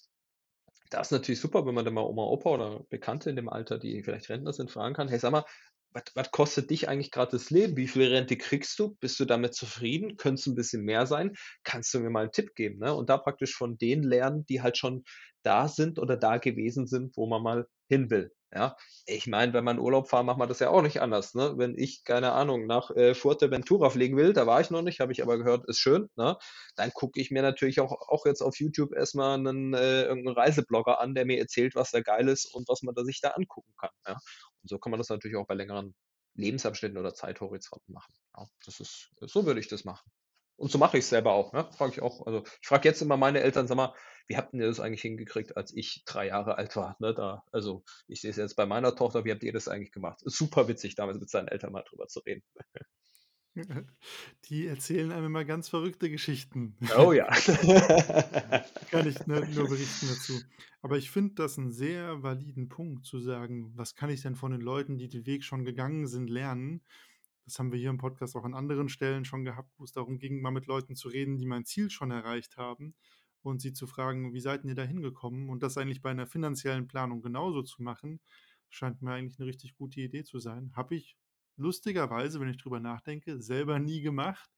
[0.91, 3.79] da ist natürlich super, wenn man dann mal Oma, Opa oder Bekannte in dem Alter,
[3.79, 5.45] die vielleicht Rentner sind, fragen kann: „Hey, sag mal,
[5.93, 7.77] was, was kostet dich eigentlich gerade das Leben?
[7.77, 8.97] Wie viel Rente kriegst du?
[9.01, 10.17] Bist du damit zufrieden?
[10.17, 11.35] Könnte es ein bisschen mehr sein?
[11.65, 12.79] Kannst du mir mal einen Tipp geben?
[12.81, 12.95] Ne?
[12.95, 15.05] Und da praktisch von denen lernen, die halt schon
[15.43, 18.33] da sind oder da gewesen sind, wo man mal hin will.
[18.57, 21.35] Ja, ich meine, wenn man Urlaub fahren, macht man das ja auch nicht anders.
[21.35, 21.59] Ne?
[21.59, 25.13] Wenn ich, keine Ahnung, nach äh, Fuerteventura fliegen will, da war ich noch nicht, habe
[25.13, 26.39] ich aber gehört, ist schön, ne?
[26.75, 31.01] dann gucke ich mir natürlich auch, auch jetzt auf YouTube erstmal einen äh, irgendeinen Reiseblogger
[31.01, 33.75] an, der mir erzählt, was da geil ist und was man da sich da angucken
[33.79, 33.91] kann.
[34.07, 34.15] Ja?
[34.15, 35.95] Und so kann man das natürlich auch bei längeren
[36.37, 38.15] Lebensabschnitten oder Zeithorizonten machen.
[38.39, 40.11] Ja, das ist, so würde ich das machen.
[40.57, 41.69] Und so mache ich es selber auch, ne?
[41.77, 42.27] Frage ich auch.
[42.27, 43.95] Also ich frage jetzt immer meine Eltern, sag mal,
[44.27, 46.97] wie habt ihr das eigentlich hingekriegt, als ich drei Jahre alt war?
[46.99, 47.15] Ne?
[47.15, 50.23] Da, also ich sehe es jetzt bei meiner Tochter, wie habt ihr das eigentlich gemacht?
[50.23, 52.43] Ist super witzig, damals mit seinen Eltern mal drüber zu reden.
[54.49, 56.77] Die erzählen einem immer ganz verrückte Geschichten.
[56.99, 57.27] Oh ja.
[58.91, 60.41] Kann ich nur, nur berichten dazu.
[60.83, 64.53] Aber ich finde das einen sehr validen Punkt zu sagen, was kann ich denn von
[64.53, 66.83] den Leuten, die den Weg schon gegangen sind, lernen?
[67.47, 70.19] Das haben wir hier im Podcast auch an anderen Stellen schon gehabt, wo es darum
[70.19, 72.95] ging, mal mit Leuten zu reden, die mein Ziel schon erreicht haben
[73.43, 75.49] und sie zu fragen, wie seid ihr da hingekommen?
[75.49, 78.21] Und das eigentlich bei einer finanziellen Planung genauso zu machen,
[78.69, 80.73] scheint mir eigentlich eine richtig gute Idee zu sein.
[80.75, 81.17] Habe ich
[81.57, 84.51] lustigerweise, wenn ich drüber nachdenke, selber nie gemacht.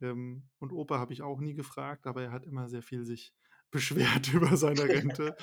[0.00, 3.34] Ähm, und Opa habe ich auch nie gefragt, aber er hat immer sehr viel sich
[3.70, 5.36] beschwert über seine Rente.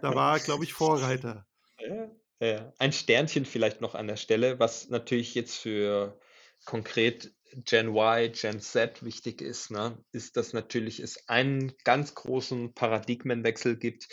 [0.00, 1.48] da war er, glaube ich, Vorreiter.
[1.78, 2.10] Ja,
[2.46, 2.72] ja.
[2.78, 6.18] Ein Sternchen vielleicht noch an der Stelle, was natürlich jetzt für
[6.64, 12.74] konkret Gen Y, Gen Z wichtig ist, ne, ist, dass natürlich es einen ganz großen
[12.74, 14.08] Paradigmenwechsel gibt,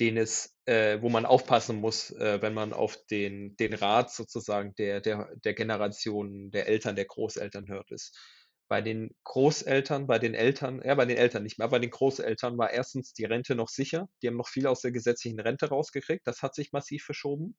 [0.00, 4.74] den es, äh, wo man aufpassen muss, äh, wenn man auf den, den Rat sozusagen
[4.76, 8.16] der, der, der Generation, der Eltern, der Großeltern hört, ist.
[8.68, 12.58] Bei den Großeltern, bei den Eltern, ja, bei den Eltern nicht mehr, bei den Großeltern
[12.58, 14.08] war erstens die Rente noch sicher.
[14.22, 16.26] Die haben noch viel aus der gesetzlichen Rente rausgekriegt.
[16.26, 17.56] Das hat sich massiv verschoben.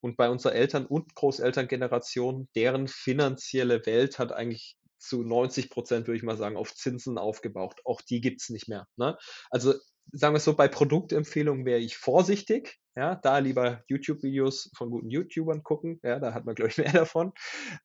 [0.00, 6.16] Und bei unserer Eltern- und Großelterngeneration, deren finanzielle Welt hat eigentlich zu 90 Prozent, würde
[6.16, 7.80] ich mal sagen, auf Zinsen aufgebaut.
[7.84, 8.86] Auch die gibt es nicht mehr.
[8.96, 9.16] Ne?
[9.50, 9.74] Also
[10.12, 12.78] sagen wir es so, bei Produktempfehlungen wäre ich vorsichtig.
[12.96, 15.98] Ja, da lieber YouTube-Videos von guten YouTubern gucken.
[16.02, 17.32] Ja, da hat man, glaube ich, mehr davon.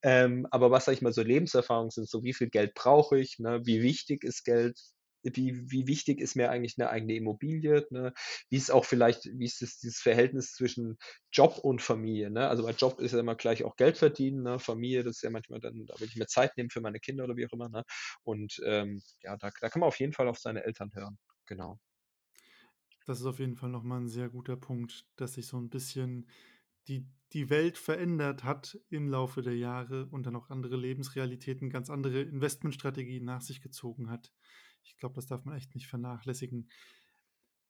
[0.04, 3.40] Ähm, aber was, sag ich mal, so Lebenserfahrungen sind, so wie viel Geld brauche ich,
[3.40, 3.62] ne?
[3.66, 4.78] wie wichtig ist Geld,
[5.24, 8.14] wie, wie wichtig ist mir eigentlich eine eigene Immobilie, ne?
[8.50, 10.98] wie ist auch vielleicht, wie ist das, dieses Verhältnis zwischen
[11.32, 12.48] Job und Familie, ne?
[12.50, 14.60] also bei Job ist ja immer gleich auch Geld verdienen, ne?
[14.60, 17.26] Familie, das ist ja manchmal dann, da will ich mir Zeit nehmen für meine Kinder
[17.26, 17.84] oder wie auch immer, ne?
[18.24, 21.80] und ähm, ja, da, da kann man auf jeden Fall auf seine Eltern hören, genau.
[23.08, 26.28] Das ist auf jeden Fall nochmal ein sehr guter Punkt, dass sich so ein bisschen
[26.90, 31.90] die, die Welt verändert hat im Laufe der Jahre und dann auch andere Lebensrealitäten, ganz
[31.90, 34.34] andere Investmentstrategien nach sich gezogen hat.
[34.84, 36.70] Ich glaube, das darf man echt nicht vernachlässigen.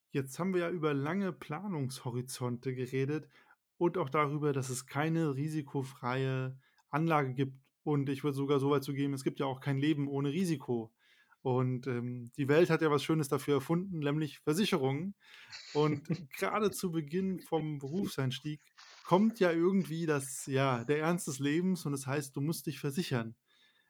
[0.10, 3.30] Jetzt haben wir ja über lange Planungshorizonte geredet
[3.78, 6.58] und auch darüber, dass es keine risikofreie
[6.90, 7.60] Anlage gibt.
[7.84, 10.32] Und ich würde sogar so weit zu gehen, es gibt ja auch kein Leben ohne
[10.32, 10.92] Risiko.
[11.48, 15.16] Und ähm, die Welt hat ja was Schönes dafür erfunden, nämlich Versicherungen.
[15.74, 16.04] Und
[16.38, 18.60] gerade zu Beginn vom Berufseinstieg
[19.06, 22.82] kommt ja irgendwie das, ja, der Ernst des Lebens und das heißt, du musst dich
[22.82, 23.34] versichern.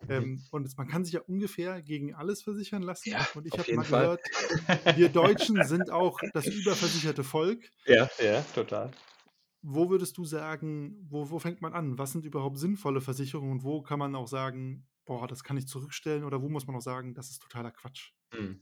[0.03, 0.11] Mhm.
[0.11, 3.09] Ähm, und man kann sich ja ungefähr gegen alles versichern lassen.
[3.09, 4.19] Ja, und ich habe mal Fall.
[4.67, 7.71] gehört, wir Deutschen sind auch das überversicherte Volk.
[7.87, 8.91] Ja, ja, total.
[9.63, 11.97] Wo würdest du sagen, wo, wo fängt man an?
[11.97, 15.67] Was sind überhaupt sinnvolle Versicherungen und wo kann man auch sagen, boah, das kann ich
[15.67, 18.11] zurückstellen oder wo muss man auch sagen, das ist totaler Quatsch?
[18.31, 18.61] Mhm.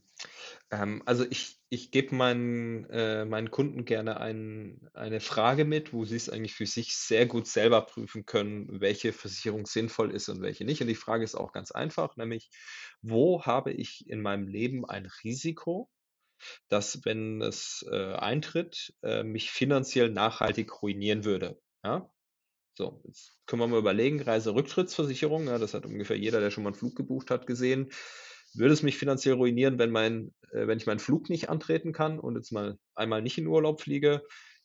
[0.70, 6.04] Ähm, also ich, ich gebe meinen, äh, meinen Kunden gerne ein, eine Frage mit, wo
[6.04, 10.40] sie es eigentlich für sich sehr gut selber prüfen können, welche Versicherung sinnvoll ist und
[10.40, 10.80] welche nicht.
[10.80, 12.50] Und die Frage ist auch ganz einfach, nämlich,
[13.02, 15.90] wo habe ich in meinem Leben ein Risiko,
[16.68, 21.60] das, wenn es äh, eintritt, äh, mich finanziell nachhaltig ruinieren würde?
[21.84, 22.10] Ja?
[22.76, 26.70] So, jetzt können wir mal überlegen, Reiserücktrittsversicherung, ja, das hat ungefähr jeder, der schon mal
[26.70, 27.90] einen Flug gebucht hat, gesehen.
[28.54, 32.18] Würde es mich finanziell ruinieren, wenn, mein, äh, wenn ich meinen Flug nicht antreten kann
[32.20, 34.22] und jetzt mal einmal nicht in Urlaub fliege?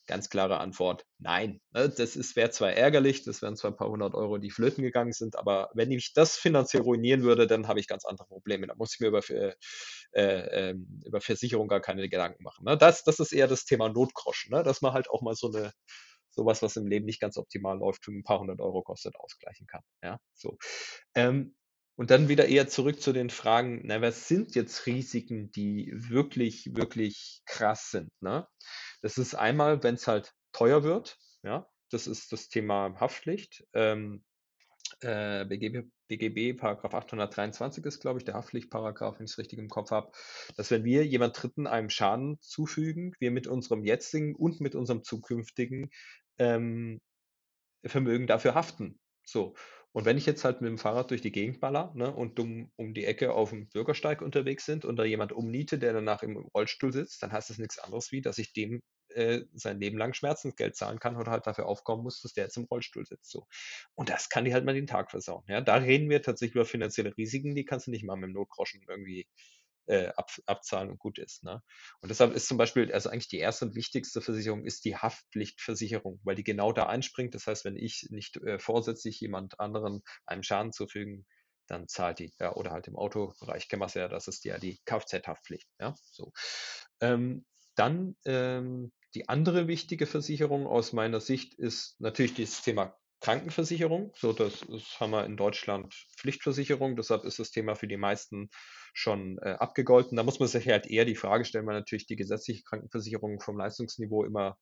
[0.08, 1.62] Ganz klare Antwort, nein.
[1.74, 5.14] Ne, das wäre zwar ärgerlich, das wären zwar ein paar hundert Euro, die flöten gegangen
[5.14, 8.68] sind, aber wenn ich das finanziell ruinieren würde, dann habe ich ganz andere Probleme.
[8.68, 9.54] Da muss ich mir über, äh,
[10.14, 12.66] äh, über Versicherung gar keine Gedanken machen.
[12.66, 12.78] Ne?
[12.78, 14.64] Das, das ist eher das Thema Notgroschen, ne?
[14.64, 15.72] dass man halt auch mal so eine,
[16.32, 19.68] sowas, was im Leben nicht ganz optimal läuft, für ein paar hundert Euro kostet, ausgleichen
[19.68, 19.82] kann.
[20.04, 20.58] Ja, so.
[21.16, 21.56] Ähm,
[21.96, 26.76] und dann wieder eher zurück zu den Fragen, na, was sind jetzt Risiken, die wirklich,
[26.76, 28.10] wirklich krass sind?
[28.22, 28.48] Ne?
[29.02, 33.66] Das ist einmal, wenn es halt teuer wird, ja, das ist das Thema Haftpflicht.
[33.74, 34.24] Ähm,
[35.02, 39.70] äh, BGB, BGB, Paragraph 823 ist, glaube ich, der Haftpflichtparagraph, wenn ich es richtig im
[39.70, 40.12] Kopf habe,
[40.58, 45.04] dass wenn wir jemand Dritten einem Schaden zufügen, wir mit unserem jetzigen und mit unserem
[45.04, 45.90] zukünftigen
[46.42, 47.00] ähm,
[47.86, 49.00] Vermögen dafür haften.
[49.26, 49.56] So.
[49.94, 52.72] Und wenn ich jetzt halt mit dem Fahrrad durch die Gegend baller, ne, und um,
[52.78, 56.38] um die Ecke auf dem Bürgersteig unterwegs sind und da jemand umniete, der danach im
[56.38, 60.14] Rollstuhl sitzt, dann heißt das nichts anderes wie, dass ich dem äh, sein Leben lang
[60.14, 63.30] Schmerzensgeld zahlen kann oder halt dafür aufkommen muss, dass der jetzt im Rollstuhl sitzt.
[63.30, 63.46] So.
[63.94, 65.44] Und das kann dir halt mal den Tag versauen.
[65.48, 65.60] Ja?
[65.60, 68.82] Da reden wir tatsächlich über finanzielle Risiken, die kannst du nicht mal mit dem Notgroschen
[68.88, 69.28] irgendwie
[69.92, 71.44] äh, ab, abzahlen und gut ist.
[71.44, 71.62] Ne?
[72.00, 76.22] Und deshalb ist zum Beispiel, also eigentlich die erste und wichtigste Versicherung ist die Haftpflichtversicherung,
[76.24, 77.36] weil die genau da einspringt.
[77.36, 81.26] Das heißt, wenn ich nicht äh, vorsätzlich jemand anderen einem Schaden zufügen,
[81.68, 84.58] dann zahlt die, ja, oder halt im Autobereich kennen wir es ja, das ist ja
[84.58, 85.68] die Kfz-Haftpflicht.
[85.80, 86.32] Ja, so.
[87.02, 94.12] Ähm, dann ähm, die andere wichtige Versicherung aus meiner Sicht ist natürlich das Thema Krankenversicherung.
[94.16, 96.96] So, das, das haben wir in Deutschland Pflichtversicherung.
[96.96, 98.50] Deshalb ist das Thema für die meisten
[98.94, 100.18] schon äh, abgegolten.
[100.18, 103.58] Da muss man sich halt eher die Frage stellen, weil natürlich die gesetzliche Krankenversicherung vom
[103.58, 104.58] Leistungsniveau immer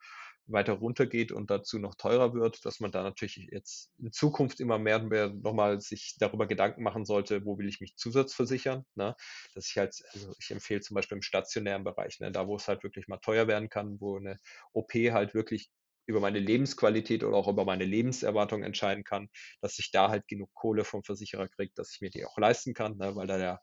[0.52, 4.80] weiter runtergeht und dazu noch teurer wird, dass man da natürlich jetzt in Zukunft immer
[4.80, 8.86] mehr und mehr nochmal sich darüber Gedanken machen sollte, wo will ich mich zusatzversichern.
[8.96, 9.16] Ne?
[9.54, 12.68] Dass ich halt, also ich empfehle zum Beispiel im stationären Bereich, ne, da wo es
[12.68, 14.40] halt wirklich mal teuer werden kann, wo eine
[14.74, 15.70] OP halt wirklich
[16.10, 19.30] über meine Lebensqualität oder auch über meine Lebenserwartung entscheiden kann,
[19.62, 22.74] dass ich da halt genug Kohle vom Versicherer kriege, dass ich mir die auch leisten
[22.74, 23.62] kann, ne, weil da der,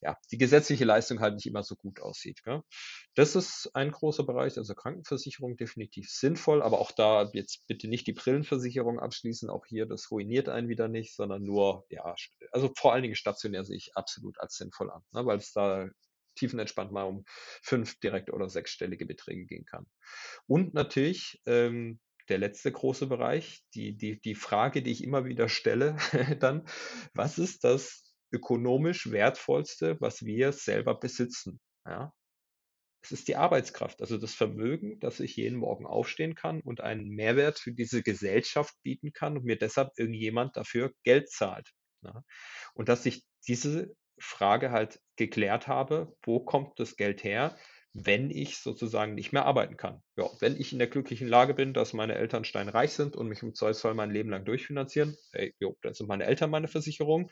[0.00, 2.42] ja, die gesetzliche Leistung halt nicht immer so gut aussieht.
[2.44, 2.62] Gell?
[3.14, 8.06] Das ist ein großer Bereich, also Krankenversicherung definitiv sinnvoll, aber auch da jetzt bitte nicht
[8.06, 12.14] die Brillenversicherung abschließen, auch hier, das ruiniert einen wieder nicht, sondern nur, ja,
[12.52, 15.88] also vor allen Dingen stationär sehe ich absolut als sinnvoll an, ne, weil es da
[16.34, 17.24] tiefenentspannt mal um
[17.62, 19.86] fünf direkt oder sechsstellige Beträge gehen kann.
[20.46, 25.48] Und natürlich ähm, der letzte große Bereich, die, die, die Frage, die ich immer wieder
[25.48, 25.96] stelle,
[26.40, 26.66] dann,
[27.14, 31.60] was ist das ökonomisch wertvollste, was wir selber besitzen?
[31.86, 32.12] Ja?
[33.04, 37.08] Es ist die Arbeitskraft, also das Vermögen, dass ich jeden Morgen aufstehen kann und einen
[37.08, 41.68] Mehrwert für diese Gesellschaft bieten kann und mir deshalb irgendjemand dafür Geld zahlt.
[42.02, 42.22] Ja?
[42.74, 47.56] Und dass ich diese Frage halt geklärt habe, wo kommt das Geld her,
[47.94, 50.02] wenn ich sozusagen nicht mehr arbeiten kann.
[50.16, 53.42] Ja, wenn ich in der glücklichen Lage bin, dass meine Eltern steinreich sind und mich
[53.42, 57.30] im Zweifelsfall mein Leben lang durchfinanzieren, hey, jo, dann sind meine Eltern meine Versicherung.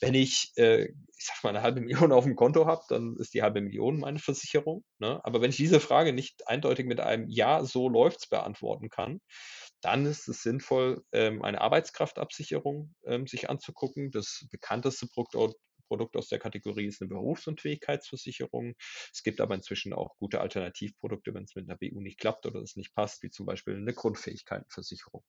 [0.00, 3.34] Wenn ich, äh, ich sag mal, eine halbe Million auf dem Konto habe, dann ist
[3.34, 4.84] die halbe Million meine Versicherung.
[4.98, 5.20] Ne?
[5.24, 9.20] Aber wenn ich diese Frage nicht eindeutig mit einem Ja, so läuft's beantworten kann,
[9.80, 14.10] dann ist es sinnvoll, ähm, eine Arbeitskraftabsicherung ähm, sich anzugucken.
[14.10, 15.34] Das bekannteste Produkt
[15.94, 18.74] Produkt aus der Kategorie ist eine Berufsunfähigkeitsversicherung.
[19.12, 22.60] Es gibt aber inzwischen auch gute Alternativprodukte, wenn es mit einer BU nicht klappt oder
[22.62, 25.22] es nicht passt, wie zum Beispiel eine Grundfähigkeitenversicherung.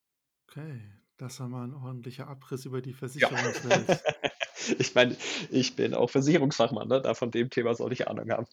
[0.48, 3.88] Okay, das war mal ein ordentlicher Abriss über die Versicherungswelt.
[3.88, 3.96] Ja.
[4.80, 5.16] ich meine,
[5.52, 7.00] ich bin auch Versicherungsfachmann, ne?
[7.00, 8.46] da von dem Thema soll ich Ahnung haben.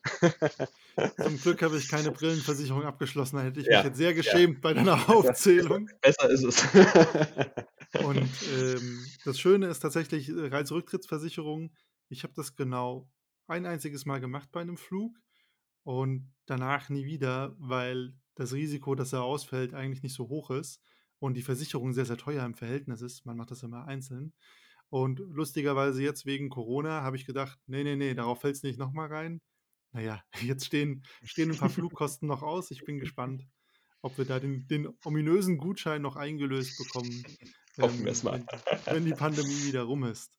[1.18, 4.58] Zum Glück habe ich keine Brillenversicherung abgeschlossen, da hätte ich ja, mich jetzt sehr geschämt
[4.58, 4.60] ja.
[4.62, 5.90] bei deiner Aufzählung.
[6.00, 6.64] Besser ist es.
[8.04, 11.72] Und ähm, das Schöne ist tatsächlich äh, Reiserücktrittsversicherung
[12.14, 13.10] ich habe das genau
[13.48, 15.20] ein einziges Mal gemacht bei einem Flug
[15.84, 20.82] und danach nie wieder, weil das Risiko, dass er ausfällt, eigentlich nicht so hoch ist
[21.20, 23.26] und die Versicherung sehr, sehr teuer im Verhältnis ist.
[23.26, 24.34] Man macht das immer einzeln.
[24.90, 28.78] Und lustigerweise jetzt wegen Corona habe ich gedacht, nee, nee, nee, darauf fällt es nicht
[28.78, 29.42] nochmal rein.
[29.92, 32.72] Naja, jetzt stehen, stehen ein paar Flugkosten noch aus.
[32.72, 33.48] Ich bin gespannt,
[34.02, 37.26] ob wir da den, den ominösen Gutschein noch eingelöst bekommen,
[37.78, 38.46] ähm, wenn,
[38.86, 40.32] wenn die Pandemie wieder rum ist.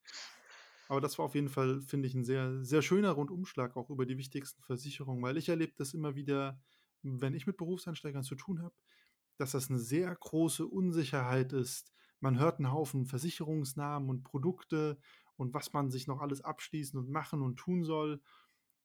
[0.95, 4.07] Aber das war auf jeden Fall, finde ich, ein sehr, sehr schöner Rundumschlag auch über
[4.07, 6.61] die wichtigsten Versicherungen, weil ich erlebe das immer wieder,
[7.03, 8.77] wenn ich mit Berufseinsteigern zu tun habe,
[9.37, 11.93] dass das eine sehr große Unsicherheit ist.
[12.21, 14.97] Man hört einen Haufen Versicherungsnamen und Produkte
[15.35, 18.23] und was man sich noch alles abschließen und machen und tun soll.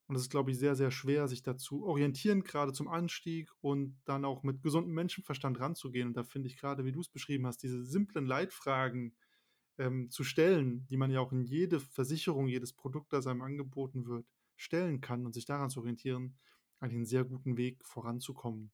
[0.07, 4.01] Und es ist, glaube ich, sehr, sehr schwer, sich dazu orientieren, gerade zum Anstieg und
[4.05, 6.07] dann auch mit gesundem Menschenverstand ranzugehen.
[6.07, 9.15] Und da finde ich gerade, wie du es beschrieben hast, diese simplen Leitfragen,
[9.79, 14.05] ähm, zu stellen, die man ja auch in jede Versicherung, jedes Produkt, das einem angeboten
[14.05, 16.37] wird, stellen kann und sich daran zu orientieren,
[16.79, 18.71] einen sehr guten Weg voranzukommen.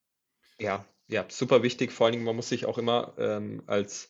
[0.60, 1.92] Ja, ja, super wichtig.
[1.92, 4.10] Vor allen Dingen, man muss sich auch immer ähm, als,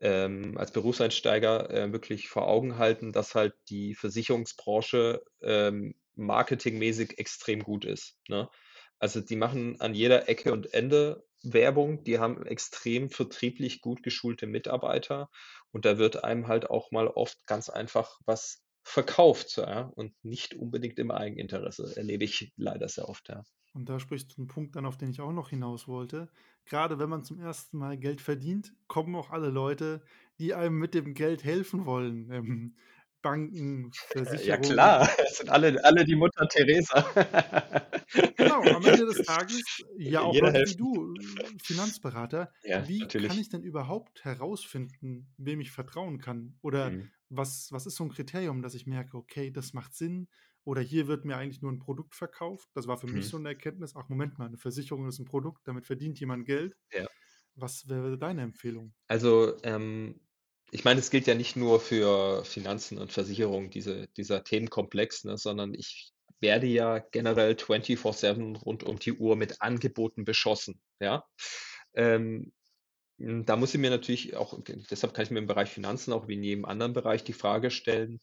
[0.00, 7.60] ähm, als Berufseinsteiger äh, wirklich vor Augen halten, dass halt die Versicherungsbranche ähm, marketingmäßig extrem
[7.60, 8.16] gut ist.
[8.28, 8.48] Ne?
[8.98, 14.46] Also die machen an jeder Ecke und Ende Werbung, die haben extrem vertrieblich gut geschulte
[14.46, 15.28] Mitarbeiter
[15.70, 20.54] und da wird einem halt auch mal oft ganz einfach was verkauft ja, und nicht
[20.54, 23.28] unbedingt im Eigeninteresse, erlebe ich leider sehr oft.
[23.28, 23.44] Ja.
[23.74, 26.30] Und da sprichst du einen Punkt an, auf den ich auch noch hinaus wollte.
[26.66, 30.02] Gerade wenn man zum ersten Mal Geld verdient, kommen auch alle Leute,
[30.38, 32.30] die einem mit dem Geld helfen wollen.
[32.30, 32.76] Ähm,
[33.22, 33.96] Banken,
[34.44, 34.58] Ja Versicherungen.
[34.58, 37.04] klar, es sind alle alle die Mutter Teresa.
[38.36, 42.50] Genau, am Ende des Tages ja auch Jeder Leute wie du, Finanzberater.
[42.64, 43.38] Ja, Wie kann natürlich.
[43.38, 46.58] ich denn überhaupt herausfinden, wem ich vertrauen kann?
[46.62, 47.12] Oder Mhm.
[47.28, 50.28] was was ist so 'n Kriterium, dass ich merke: „Okay, das macht Sinn“,
[50.64, 52.70] oder hier wird mir eigentlich nur 'n Produkt verkauft?
[52.74, 53.28] Das war für mich Mhm.
[53.28, 56.76] so 'ne Erkenntnis: „Ach, Moment mal, 'ne Versicherung ist 'n Produkt, damit verdient jemand Geld.“
[56.90, 57.06] Ja.
[57.56, 58.94] Was wäre deine Empfehlung?
[59.10, 60.20] Also, ähm,
[60.72, 65.36] ich meine, es gilt ja nicht nur für Finanzen und Versicherungen, diese dieser Themenkomplex, ne,
[65.36, 71.24] sondern ich werde ja generell 24/7 rund um die Uhr mit Angeboten beschossen, ja?
[71.94, 72.52] Ähm,
[73.18, 76.28] hm, da muss ich mir natürlich auch deshalb kann ich mir im Bereich Finanzen auch
[76.28, 78.20] wie in jedem anderen Bereich die Frage stellen,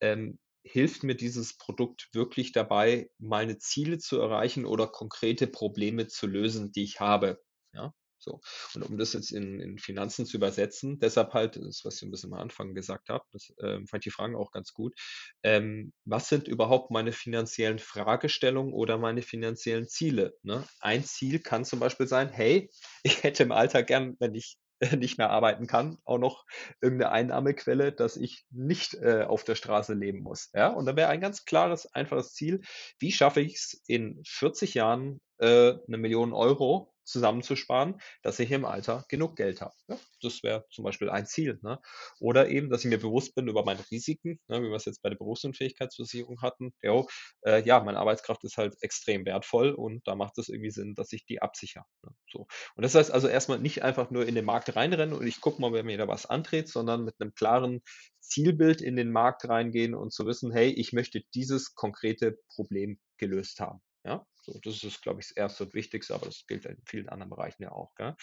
[0.00, 6.26] ähm, hilft mir dieses Produkt wirklich dabei, meine Ziele zu erreichen oder konkrete Probleme zu
[6.26, 7.40] lösen, die ich habe,
[7.74, 8.40] ja, so.
[8.74, 12.10] Und um das jetzt in in Finanzen zu übersetzen, deshalb halt das, was ich 'n
[12.10, 14.94] bisschen am Anfang gesagt habe, das, ähm fand die Fragen auch ganz gut.
[15.42, 20.64] Ähm, was sind überhaupt meine finanziellen Fragestellungen oder meine finanziellen Ziele, ne?
[20.80, 22.70] Ein Ziel kann zum Beispiel sein: „Hey,
[23.04, 24.56] ich hätte im Alter gern, wenn ich
[24.98, 26.44] nicht mehr arbeiten kann, auch noch
[26.80, 30.68] irgend 'ne Einnahmequelle, dass ich nicht, äh, auf der Straße leben muss“, ja?
[30.68, 32.60] Und dann wäre ein ganz klares, einfaches Ziel:
[32.98, 39.36] Wie schaffe ich's in 40 Jahren, äh, 1.000.000 Euro zusammenzusparen, dass ich im Alter genug
[39.36, 39.98] Geld habe, ne?
[40.22, 41.80] Das wäre zum Beispiel ein Ziel, ne?
[42.20, 45.08] Oder eben, dass ich mir bewusst bin über meine Risiken, ne, wie wir's jetzt bei
[45.10, 46.72] der Berufsunfähigkeitsversicherung hatten.
[46.82, 47.08] Jo,
[47.42, 51.12] äh, ja, meine Arbeitskraft ist halt extrem wertvoll und da macht es irgendwie Sinn, dass
[51.12, 52.46] ich die absichere, ne, so.
[52.76, 55.40] Und das heißt also erst mal nicht einfach nur in den Markt reinrennen und ich
[55.40, 57.82] gucke mal, wer mir da was andreht, sondern mit 'nem klaren
[58.20, 63.60] Zielbild in den Markt reingehen und zu wissen: „Hey, ich möchte dieses konkrete Problem gelöst
[63.60, 64.26] haben“, ja?
[64.44, 65.60] So, das ist, glaube ich, das 1.
[65.60, 68.14] und Wichtigste, aber das gilt in vielen anderen Bereichen ja auch, gell?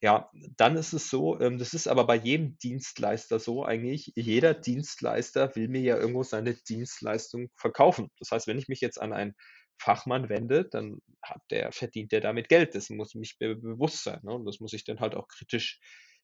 [0.00, 4.12] Ja, dann ist es so, ähm, das ist aber bei jedem Dienstleister so eigentlich.
[4.14, 8.10] Jeder Dienstleister will mir ja irgendwo seine Dienstleistung verkaufen.
[8.20, 9.34] Das heißt, wenn ich mich jetzt an einen
[9.80, 12.74] Fachmann wende, dann hat der verdient der damit Geld.
[12.74, 14.32] Dessen muss ich mir bewusst sein, ne?
[14.34, 15.80] Und das muss ich dann halt auch kritisch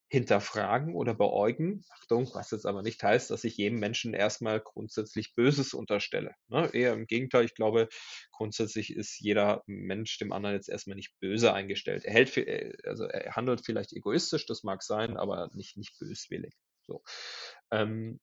[0.09, 1.85] hinterfragen oder beäugen.
[1.91, 6.35] Achtung, was jetzt aber nicht heißt, dass ich jedem Menschen erst mal grundsätzlich Böses unterstelle,
[6.49, 6.71] ne?
[6.73, 7.45] Eher im Gegenteil.
[7.45, 7.89] Ich glaube,
[8.31, 12.05] grundsätzlich ist jeder Mensch dem anderen jetzt erst mal nicht böse eingestellt.
[12.05, 16.55] Er hält äh, also er handelt vielleicht egoistisch, das mag sein, aber nicht nicht böswillig,
[16.87, 17.03] so.
[17.71, 18.21] Ähm,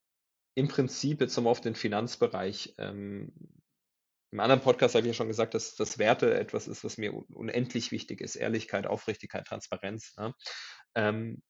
[0.56, 3.34] im Prinzip jetzt noch mal auf den Finanzbereich, ähm
[4.34, 7.14] im anderen Podcast habe ich ja schon gesagt, dass dass Werte etwas ist, was mir
[7.14, 8.38] un unendlich wichtig ist.
[8.38, 10.34] Ehrlichkeit, Aufrichtigkeit, Transparenz, ne?
[10.96, 11.42] Ähm,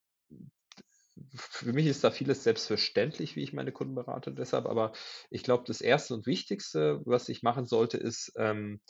[1.35, 4.93] für mich ist da vieles selbstverständlich, wie ich meine Kunden berate deshalb, aber
[5.29, 6.13] ich glaube, das 1.
[6.15, 8.81] und Wichtigste, was ich machen sollte, ist, ähm,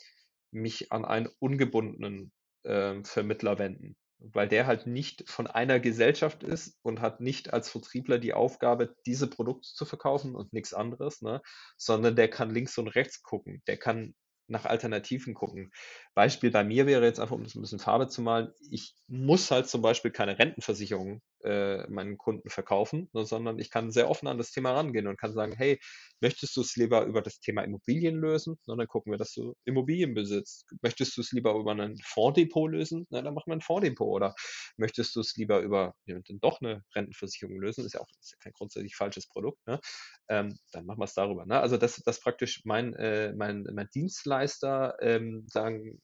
[0.52, 2.32] mich an einen ungebundenen,
[2.64, 7.70] ähm, Vermittler wenden, weil der halt nicht von einer Gesellschaft ist und hat nicht als
[7.70, 11.42] Vertriebler die Aufgabe, diese Produkte zu verkaufen und nix anderes, ne,
[11.78, 13.62] sondern der kann links und rechts gucken.
[13.66, 14.14] Der kann
[14.48, 15.70] nach Alternativen gucken.
[16.14, 19.50] Beispiel bei mir wäre jetzt einfach, um das 'n bisschen Farbe zu malen, ich muss
[19.50, 24.28] halt zum Beispiel keine Rentenversicherung, äh, meinen Kunden verkaufen, ne, sondern ich kann sehr offen
[24.28, 25.80] an das Thema rangehen und kann sagen: „Hey,
[26.20, 28.58] möchtest du's lieber über das Thema Immobilien lösen?
[28.66, 30.66] Na, dann gucken wir, dass du Immobilien besitzt.
[30.82, 33.06] Möchtest du's lieber über 'nen Fondsdepot lösen?
[33.10, 34.08] Na, dann machen wir 'n Fondsdepot.
[34.08, 34.34] Oder
[34.76, 38.52] möchtest du's lieber über, ja, doch 'ne Rentenversicherung lösen?“ Ist ja auch ist ja kein
[38.52, 39.80] grundsätzlich falsches Produkt, ne?
[40.28, 41.60] Ähm, dann machen wir's darüber, ne?
[41.60, 46.00] Also, dass dass praktisch mein, äh mein mein Dienstleister, ähm, sagen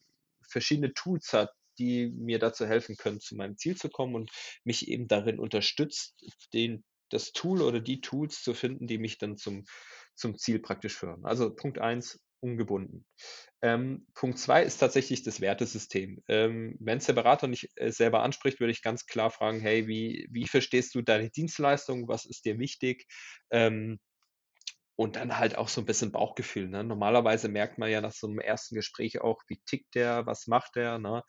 [0.48, 4.30] verschiedene Tools hat, die mir dazu helfen können, zu meinem Ziel zu kommen und
[4.64, 6.16] mich eben darin unterstützt,
[6.54, 9.64] den das Tool oder die Tools zu finden, die mich dann zum
[10.14, 11.24] zum Ziel praktisch führen.
[11.24, 13.06] Also, Punkt 1, ungebunden.
[13.62, 16.22] Ähm, Punkt 2 ist tatsächlich das Wertesystem.
[16.28, 20.28] Ähm, wenn's der Berater nicht, äh, selber anspricht, würde ich ganz klar fragen: „Hey, wie
[20.32, 22.08] wie verstehst du deine Dienstleistung?
[22.08, 23.06] Was ist dir wichtig?“
[23.50, 23.98] Ähm,
[24.96, 26.84] und dann halt auch so 'n bisschen Bauchgefühl, ne?
[26.84, 28.74] Normalerweise merkt man ja nach so 'nem 1.
[28.76, 31.22] Gespräch auch, wie tickt der, was macht der, ne?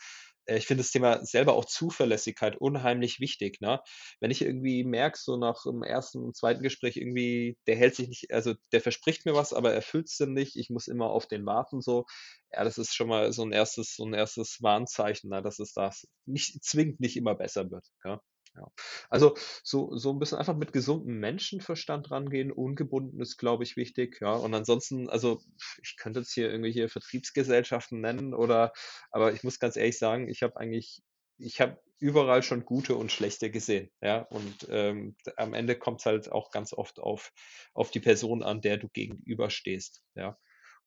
[0.50, 3.80] Äh, ich finde das Thema selber auch Zuverlässigkeit unheimlich wichtig, ne?
[4.20, 6.62] Wenn ich irgendwie merke, so nach dem 1., 2.
[6.64, 10.56] Gespräch irgendwie, der hält sich nicht also, der verspricht mir was, aber erfüllt's dann nicht,
[10.58, 12.06] ich muss immer auf den warten so.
[12.52, 13.96] Ja, das ist schon mal so 'n 1.
[13.96, 14.62] so 'n 1.
[14.62, 18.20] Warnzeichen, ne, dass es das nicht zwingend nicht immer besser wird, gell?
[18.56, 18.68] Ja.
[19.10, 24.20] Also, so so 'n bisschen einfach mit gesundem Menschenverstand rangehen, ungebunden ist, glaube ich, wichtig,
[24.22, 24.34] ja?
[24.34, 25.42] Und ansonsten also,
[25.82, 28.74] ich könnte jetzt hier irgendwelche Vertriebsgesellschaften nennen oder
[29.12, 31.02] aber ich muss ganz ehrlich sagen, ich habe eigentlich
[31.38, 34.22] ich habe überall schon gute und schlechte gesehen, ja?
[34.24, 37.32] Und, ähm, am Ende kommt's halt auch ganz oft auf
[37.74, 40.38] auf die Person an, der du gegenüberstehst, ja?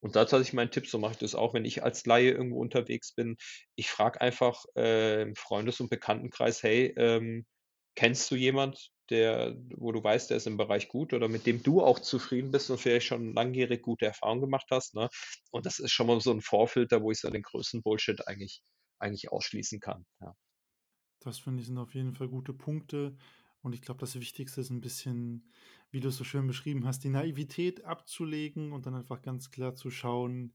[0.03, 2.61] Und da tatsächlich mein Tipp, so mache ich das auch, wenn ich als Laie irgendwo
[2.61, 3.36] unterwegs bin.
[3.76, 7.46] Ich frage einfach, äh, im Freundes und Bekanntenkreis: „Hey, ähm,
[7.94, 11.62] kennst du jemand, der wo du weißt, der ist im Bereich gut oder mit dem
[11.62, 15.09] du auch zufrieden bist und vielleicht schon langjährig gute Erfahrungen gemacht hast, ne?
[15.50, 18.62] Und das ist schon mal so ein Vorfilter, wo ich so den größten Bullshit eigentlich
[18.98, 20.34] eigentlich ausschließen kann, ja.
[21.20, 23.16] Das finde ich sind auf jeden Fall gute Punkte.
[23.62, 25.50] Und ich glaube, das Wichtigste ist ein bisschen,
[25.93, 29.74] wie du es so schön beschrieben hast, die Naivität abzulegen und dann einfach ganz klar
[29.74, 30.55] zu schauen,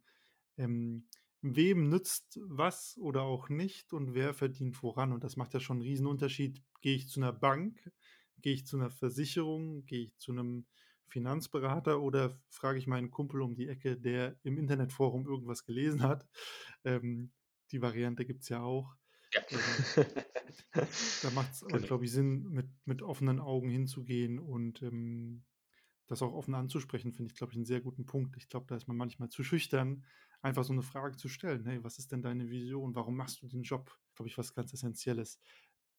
[0.58, 1.08] ähm,
[1.42, 5.14] wem nützt was oder auch nicht und wer verdient voran.
[5.14, 6.64] Und das macht ja schon einen Riesenunterschied.
[6.82, 7.92] Gehe ich zu einer Bank,
[8.42, 10.66] gehe ich zu einer Versicherung, gehe ich zu einem
[11.08, 16.28] Finanzberater oder frage ich meinen Kumpel um die Ecke, der im Internetforum irgendwas gelesen hat.
[16.84, 17.32] Ähm,
[17.72, 18.96] die Variante gibt es ja auch.
[19.34, 19.42] Ja.
[21.22, 21.86] Da macht es, Genau.
[21.86, 25.44] glaube ich, Sinn, mit, mit offenen Augen hinzugehen und ähm,
[26.08, 28.38] das auch offen anzusprechen, finde ich, glaube ich, einen sehr guten Punkt.
[28.38, 30.06] Ich glaube, da ist man manchmal zu schüchtern,
[30.42, 31.66] einfach so eine Frage zu stellen.
[31.66, 32.96] Hey, was ist denn deine Vision?
[32.96, 33.92] Warum machst du den Job?
[34.16, 35.40] Glaube ich, was ganz Essentielles.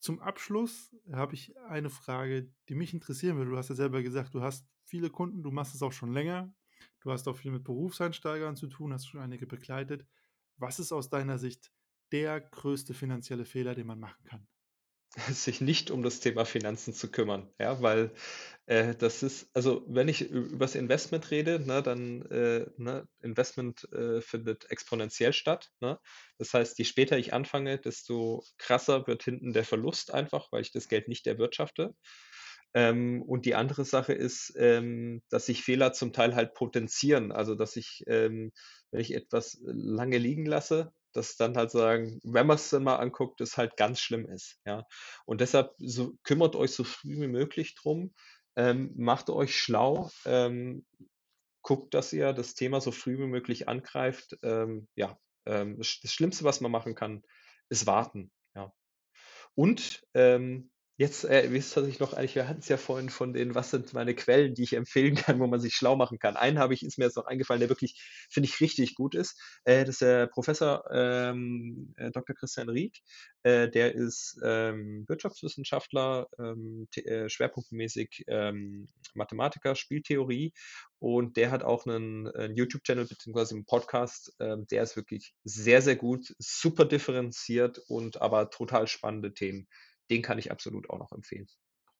[0.00, 3.50] Zum Abschluss habe ich eine Frage, die mich interessieren würde.
[3.50, 6.52] Du hast ja selber gesagt, du hast viele Kunden, du machst es auch schon länger.
[7.00, 10.06] Du hast auch viel mit Berufseinsteigern zu tun, hast schon einige begleitet.
[10.56, 11.72] Was ist aus deiner Sicht
[12.12, 14.48] der größte finanzielle Fehler, den man machen kann?
[15.32, 18.12] sich nicht um das Thema Finanzen zu kümmern, ja, weil
[18.66, 23.90] äh, das ist, also wenn ich ü- übers Investment rede, ne, dann äh, ne, Investment
[23.92, 25.98] äh, findet exponentiell statt, ne?
[26.36, 30.72] Das heißt, je später ich anfange, desto krasser wird hinten der Verlust einfach, weil ich
[30.72, 31.94] das Geld nicht erwirtschafte.
[32.74, 37.32] Ähm, und die andere Sache ist, ähm, dass sich Fehler zum Teil halt potenzieren.
[37.32, 38.52] Also, dass ich, ähm,
[38.90, 43.40] wenn ich etwas lange liegen lasse, dass dann halt sagen, wenn man es mal anguckt,
[43.40, 44.84] das halt ganz schlimm ist, ja.
[45.26, 48.14] Und deshalb so, kümmert euch so früh wie möglich drum,
[48.56, 50.86] ähm, macht euch schlau, ähm,
[51.62, 54.38] guckt, dass ihr das Thema so früh wie möglich angreift.
[54.42, 57.22] Ähm, ja, ähm, das, das Schlimmste, was man machen kann,
[57.68, 58.72] ist warten, ja.
[59.54, 63.32] Und ähm, jetzt, äh, wisst ihr, ich noch eigentlich, wir hatten es ja vorhin von
[63.32, 66.36] den, was sind meine Quellen, die ich empfehlen kann, wo man sich schlau machen kann.
[66.36, 69.40] Einen habe ich, ist mir jetzt noch eingefallen, der wirklich, finde ich, richtig gut ist.
[69.64, 72.34] Äh, das ist der Professor ähm, äh, Dr.
[72.34, 72.98] Christian Rieck.
[73.44, 80.52] Äh, der ist ähm, Wirtschaftswissenschaftler, ähm, äh, schwerpunktmäßig ähm, Mathematiker, Spieltheorie
[80.98, 83.54] und der hat auch einen, einen YouTube-Channel bzw.
[83.54, 84.34] einen Podcast.
[84.40, 89.68] Ähm, der ist wirklich sehr, sehr gut, super differenziert und aber total spannende Themen.
[90.10, 91.46] Den kann ich absolut auch noch empfehlen.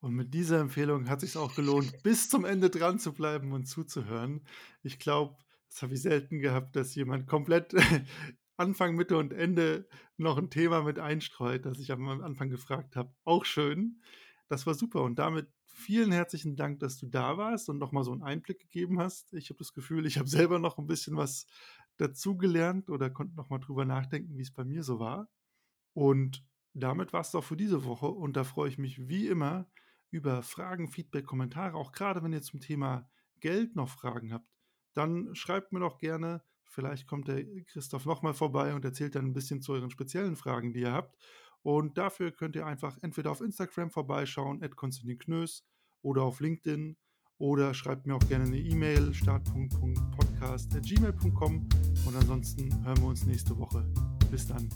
[0.00, 3.66] Und mit dieser Empfehlung hat sich auch gelohnt, bis zum Ende dran zu bleiben und
[3.66, 4.46] zuzuhören.
[4.82, 5.36] Ich glaube,
[5.70, 7.74] das habe ich selten gehabt, dass jemand komplett
[8.56, 13.14] Anfang, Mitte und Ende noch ein Thema mit einstreut, das ich am Anfang gefragt habe.
[13.24, 14.00] Auch schön.
[14.48, 15.02] Das war super.
[15.02, 18.98] Und damit vielen herzlichen Dank, dass du da warst und nochmal so einen Einblick gegeben
[18.98, 19.32] hast.
[19.32, 21.46] Ich habe das Gefühl, ich habe selber noch ein bisschen was
[21.98, 25.28] dazugelernt oder konnte nochmal drüber nachdenken, wie es bei mir so war.
[25.94, 26.44] Und
[26.82, 28.08] damit war es auch für diese Woche.
[28.08, 29.66] Und da freue ich mich wie immer
[30.10, 31.76] über Fragen, Feedback, Kommentare.
[31.76, 33.08] Auch gerade wenn ihr zum Thema
[33.40, 34.48] Geld noch Fragen habt,
[34.94, 36.42] dann schreibt mir doch gerne.
[36.64, 40.72] Vielleicht kommt der Christoph nochmal vorbei und erzählt dann ein bisschen zu euren speziellen Fragen,
[40.72, 41.16] die ihr habt.
[41.62, 45.64] Und dafür könnt ihr einfach entweder auf Instagram vorbeischauen, at Konstantin Knös,
[46.02, 46.96] oder auf LinkedIn.
[47.38, 51.68] Oder schreibt mir auch gerne eine E-Mail, start.podcast.gmail.com.
[52.06, 53.88] Und ansonsten hören wir uns nächste Woche.
[54.30, 54.68] Bis dann.